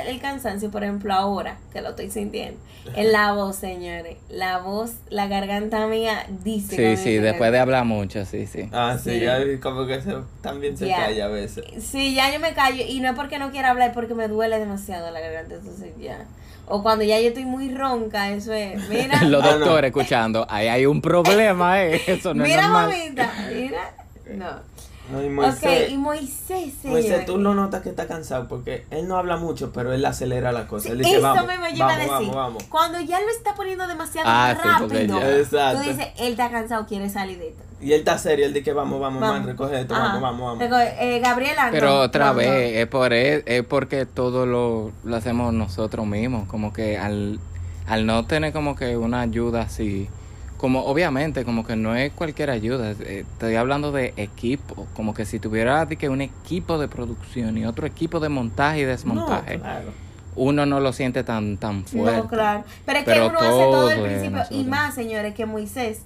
[0.07, 2.59] el cansancio, por ejemplo, ahora que lo estoy sintiendo.
[2.95, 4.18] En la voz, señores.
[4.30, 6.76] La voz, la garganta mía dice.
[6.76, 8.68] que Sí, sí, después de hablar mucho, sí, sí.
[8.72, 9.20] Ah, sí, Sí.
[9.20, 11.05] ya como que se, también se Ya.
[11.05, 11.65] calla a veces.
[11.84, 14.28] Sí, ya yo me callo y no es porque no quiera hablar, es porque me
[14.28, 16.26] duele demasiado la garganta, entonces ya.
[16.70, 18.88] O cuando ya yo estoy muy ronca, eso es.
[18.89, 19.59] Mira, Los Ah, no.
[19.59, 22.01] doctores escuchando, ahí hay un problema, eh.
[22.07, 22.89] Eso no es mira, normal.
[22.89, 23.91] mamita, mira.
[24.36, 24.78] No.
[25.09, 27.05] No, y ok, Moisés, y Moisés, señores.
[27.05, 30.51] Moisés, tú lo notas que está cansado porque él no habla mucho, pero él acelera
[30.51, 30.88] la cosa.
[30.88, 32.11] Sí, él dice, eso vamos, me lleva a vamos, decir.
[32.11, 32.63] vamos, vamos.
[32.65, 36.86] Cuando ya lo está poniendo demasiado Ah, sí, rápido, ya- tú dices, él está cansado,
[36.86, 37.63] quiere salir de esto.
[37.80, 39.38] Y él está serio, él dice, vamos, vamos, Vamos.
[39.39, 40.17] man, recoge esto, Ajá.
[40.19, 40.21] vamos,
[40.57, 40.84] vamos, vamos.
[40.99, 42.38] Eh, Gabriela, Pero no, otra no, no.
[42.39, 46.47] vez, es, por, es, es porque todo lo, lo hacemos nosotros mismos.
[46.47, 47.39] Como que al,
[47.86, 50.09] al no tener como que una ayuda así,
[50.57, 52.91] como obviamente, como que no es cualquier ayuda.
[52.99, 54.88] eh, Estoy hablando de equipo.
[54.95, 58.84] Como que si tuviera que un equipo de producción y otro equipo de montaje y
[58.86, 59.91] desmontaje, No, claro.
[60.36, 62.17] uno no lo siente tan, tan fuerte.
[62.21, 62.63] No, claro.
[62.88, 64.43] Pero es Pero que uno hace todo es principio.
[64.49, 66.01] Y más, señores, que Moisés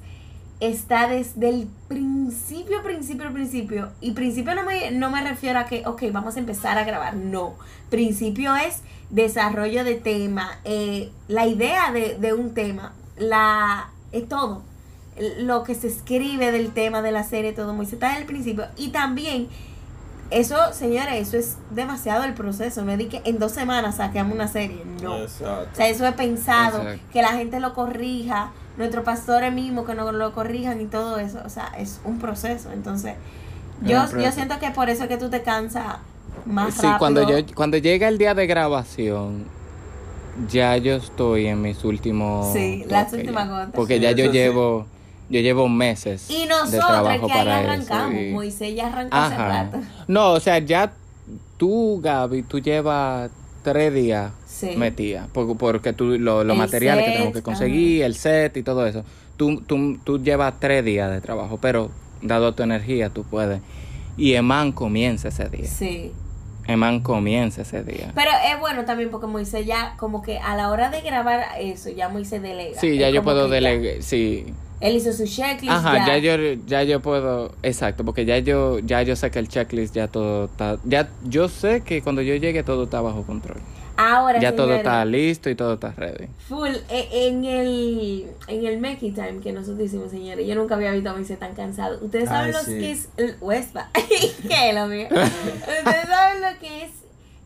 [0.61, 3.89] está desde el principio, principio, principio.
[3.99, 7.15] Y principio no me, no me refiero a que, ok, vamos a empezar a grabar.
[7.15, 7.55] No.
[7.89, 14.61] Principio es desarrollo de tema, eh, la idea de, de un tema, la es todo.
[15.39, 18.67] Lo que se escribe del tema de la serie, todo Moisés está en el principio.
[18.77, 19.49] Y también
[20.29, 22.85] eso, señores, eso es demasiado el proceso.
[22.85, 24.81] No es de que en dos semanas saquemos una serie.
[25.01, 25.17] No.
[25.17, 25.69] Exacto.
[25.73, 27.03] O sea, eso es pensado, Exacto.
[27.11, 31.39] que la gente lo corrija, nuestros pastores mismos que no lo corrijan y todo eso.
[31.45, 32.71] O sea, es un proceso.
[32.71, 33.15] Entonces,
[33.83, 35.97] Es yo, yo siento que por eso es que tú te cansas
[36.45, 36.97] más Sí, rápido.
[36.99, 39.45] cuando yo cuando llega el día de grabación,
[40.49, 43.51] ya yo estoy en mis últimos Sí, las últimas ya.
[43.51, 43.71] gotas.
[43.75, 44.31] Porque Sí, ya yo sí.
[44.31, 44.85] llevo
[45.29, 48.11] yo llevo meses Y de nosotros, trabajo que ahí para arrancamos.
[48.15, 48.21] eso.
[48.21, 49.47] y- Moisés ya arrancó hace Ajá.
[49.47, 49.77] rato.
[50.07, 50.91] No, o sea, ya
[51.57, 53.31] tú, Gaby, tú llevas
[53.63, 54.31] tres días
[54.61, 54.77] Sí.
[54.77, 59.03] metida, por- porque tú los materiales que tenemos que conseguir, el set y todo eso.
[59.37, 61.89] Tú, tú, tú llevas tres días de trabajo, pero
[62.21, 63.59] dado tu energía, tú puedes.
[64.17, 65.65] Y Eman comienza ese día.
[65.67, 66.11] Sí.
[66.67, 68.11] Eman comienza ese día.
[68.13, 71.89] Pero es bueno también porque Moisés ya, como que a la hora de grabar eso,
[71.89, 72.79] ya Moisés delega.
[72.79, 74.45] Sí, ya Es yo puedo delegar, sí.
[74.79, 75.71] Él hizo su checklist.
[75.73, 76.17] Ajá, ya.
[76.17, 76.37] ya.
[76.37, 80.07] yo ya yo puedo, exacto, porque ya yo ya yo sé que el checklist ya
[80.07, 83.57] todo está ya yo sé que cuando yo llegue todo está bajo control.
[84.01, 86.27] Ahora, Ya todo está listo y todo está ready.
[86.49, 90.91] Full, e- en el, en el Making Time que nosotros hicimos, señores, yo nunca había
[90.91, 91.99] visto a Moisés tan cansado.
[92.03, 92.77] Ustedes saben Ay, los sí.
[92.79, 93.89] que es el Wespa.
[93.93, 95.07] ¿Qué es lo mío?
[95.11, 96.91] Ustedes saben lo que es.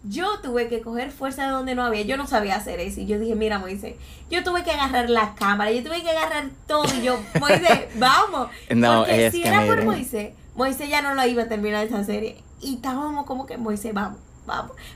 [0.08, 2.04] Yo tuve que coger fuerza de donde no había.
[2.04, 3.02] Yo no sabía hacer eso.
[3.02, 3.96] Y yo dije, mira, Moisés,
[4.30, 6.86] yo tuve que agarrar la cámara, yo tuve que agarrar todo.
[6.98, 8.50] Y yo, Moisés, vamos.
[8.74, 9.84] No, Porque es si que era por.
[9.84, 12.38] Moisés, Moisés ya no lo iba a terminar esa serie.
[12.62, 14.20] Y estábamos como que, Moisés, vamos.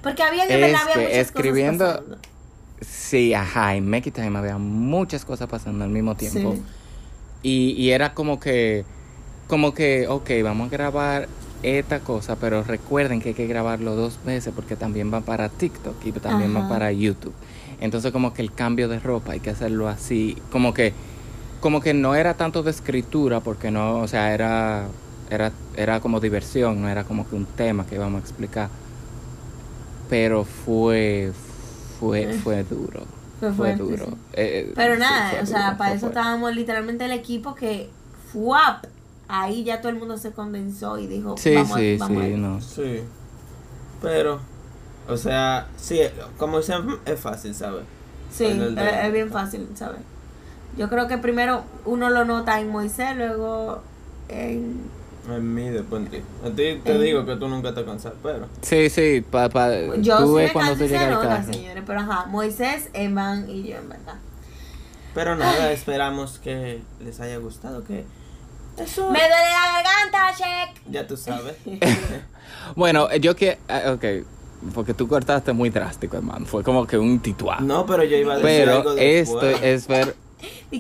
[0.03, 2.29] Porque había en verdad había muchas escribiendo- cosas pasando.
[2.81, 6.53] Sí, ajá, en Make Time había muchas cosas pasando al mismo tiempo.
[6.55, 6.61] Sí.
[7.43, 8.85] Y, y era como que,
[9.47, 11.27] como que, ok, vamos a grabar
[11.61, 15.95] esta cosa, pero recuerden que hay que grabarlo dos veces porque también va para TikTok
[16.05, 16.69] y también va Ajá.
[16.69, 17.33] para YouTube.
[17.81, 20.93] Entonces como que el cambio de ropa hay que hacerlo así, como que,
[21.59, 24.87] como que no era tanto de escritura porque no, o sea, era,
[25.29, 28.69] era, era como diversión, no era como que un tema que íbamos a explicar.
[30.09, 31.31] Pero fue,
[31.99, 33.03] fue, fue duro.
[33.39, 34.05] Fue Fue fuerte, duro.
[34.05, 34.17] sí.
[34.33, 36.19] Eh, Pero sí, nada, o sea, para eso fuerte.
[36.19, 37.89] estábamos literalmente el equipo que
[38.33, 38.85] ¡fuap!
[39.27, 42.29] Ahí ya todo el mundo se condensó y dijo, Sí, vamos, a- sí, vamos sí,
[42.29, 42.37] ir".
[42.37, 42.61] no.
[42.61, 42.99] Sí.
[44.01, 44.39] Pero,
[45.07, 45.99] o sea, sí,
[46.37, 47.83] como siempre es fácil, ¿sabes?
[48.31, 49.99] Sí, de- es bien fácil, ¿sabes?
[50.77, 53.81] Yo creo que primero uno lo nota en Moisés, luego
[54.29, 54.81] en...
[55.27, 56.17] En mí, después en ti.
[56.43, 58.47] A ti te digo que tú nunca te cansas, pero.
[58.61, 61.53] Sí, sí, pa, pa, Yo tú sí ves me cuando nota, carro.
[61.53, 64.15] señores, pero ajá, Moisés, Evan y yo, en verdad.
[65.13, 68.05] Pero nada, esperamos que les haya gustado, que
[68.77, 70.81] eso ¡Me duele la garganta, check!
[70.89, 71.55] ya tú sabes.
[72.75, 74.05] Bueno, eh, yo que, ah, ok,
[74.73, 76.45] porque tú cortaste muy drástico, hermano.
[76.45, 77.59] Fue como que un tituá.
[77.59, 79.63] no, pero yo iba a decir Pero algo esto después.
[79.63, 80.15] es ver.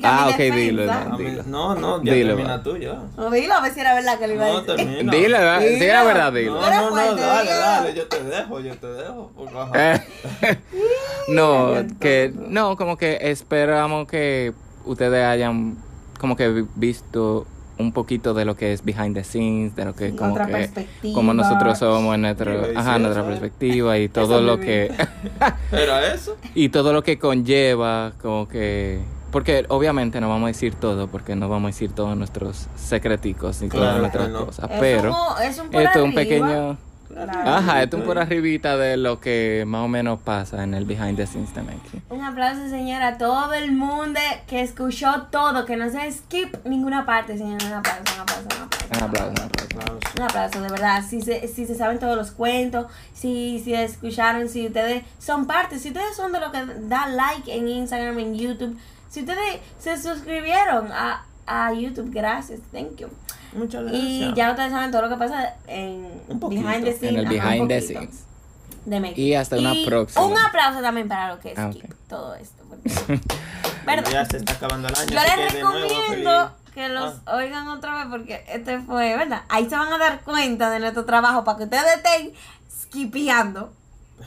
[0.03, 1.17] Ah, ok, defensa- dilo, no.
[1.17, 1.43] dilo.
[1.47, 2.63] No, no, ya Dilo, termina va.
[2.63, 3.01] tú ya.
[3.17, 4.75] O dilo a ver si era verdad que lo iba a No, decir.
[4.85, 5.11] termina.
[5.15, 5.59] Dile, ¿verdad?
[5.61, 6.53] Si era verdad, dilo.
[6.53, 7.59] No, no, no, fuerte, dale, dilo.
[7.61, 9.31] dale, yo te dejo, yo te dejo.
[9.57, 9.95] ajá.
[9.95, 10.01] Eh,
[11.29, 14.53] no, que no, como que esperamos que
[14.85, 15.77] ustedes hayan
[16.19, 17.45] como que vi- visto
[17.77, 20.47] un poquito de lo que es behind the scenes, de lo que Sí, como otra
[20.47, 21.13] que perspectiva.
[21.15, 23.25] como nosotros somos en nuestro, Delicioso, ajá, nuestra ¿eh?
[23.27, 24.91] perspectiva y todo lo que
[25.71, 26.35] Era eso.
[26.55, 28.99] y todo lo que conlleva, como que
[29.31, 33.61] porque obviamente no vamos a decir todo porque no vamos a decir todos nuestros secreticos
[33.61, 34.45] ni todas Claro nuestras no.
[34.45, 36.77] cosas, Es pero como- es un por esto es un pequeño
[37.09, 37.31] Claro.
[37.49, 40.85] Ajá, esto es un por arribita de lo que más o menos pasa en el
[40.85, 42.03] behind the scenes Make.
[42.11, 47.07] Un aplauso, señora, a todo el mundo que escuchó todo, que no se skip ninguna
[47.07, 47.65] parte, señora.
[47.65, 48.87] Un aplauso, un aplauso, un aplauso.
[48.91, 49.99] Un aplauso, un aplauso.
[50.17, 51.03] Un aplauso, de verdad.
[51.09, 55.79] Si se, si se saben todos los cuentos, si, si escucharon, si ustedes son parte,
[55.79, 58.77] si ustedes son de los que dan like en Instagram, en YouTube,
[59.09, 63.07] si ustedes se suscribieron a, a YouTube, gracias, thank you.
[63.53, 64.03] Muchas gracias.
[64.03, 66.61] Y ya ustedes saben todo lo que pasa en Un poquito.
[66.61, 67.15] behind the scenes.
[67.25, 68.23] En el ajá, un behind the scenes.
[68.85, 69.13] de.
[69.19, 70.25] Y hasta una Y próxima.
[70.25, 71.71] Un aplauso también para lo que es Ah,
[72.07, 72.63] todo esto.
[74.11, 75.07] Ya se está acabando el año.
[75.09, 77.37] Yo les que de nuevo, recomiendo que los Ah.
[77.37, 79.41] oigan otra vez porque este fue, ¿verdad?
[79.49, 82.31] Ahí se van a dar cuenta de nuestro trabajo para que ustedes estén
[82.83, 83.73] skipeando.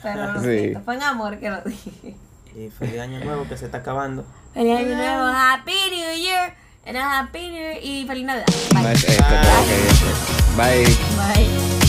[0.03, 0.59] Pero lo Sí.
[0.59, 2.17] siento, fue en amor que lo dije.
[2.57, 4.25] Y feliz año nuevo que se está acabando.
[4.55, 8.47] Feliz año nuevo, Happy New Year, and a Happy New Year y feliz Navidad.
[8.75, 8.93] No Bye.
[8.93, 10.57] es esto, pero ok, ok.
[10.57, 10.85] Bye.
[11.37, 11.82] Bye.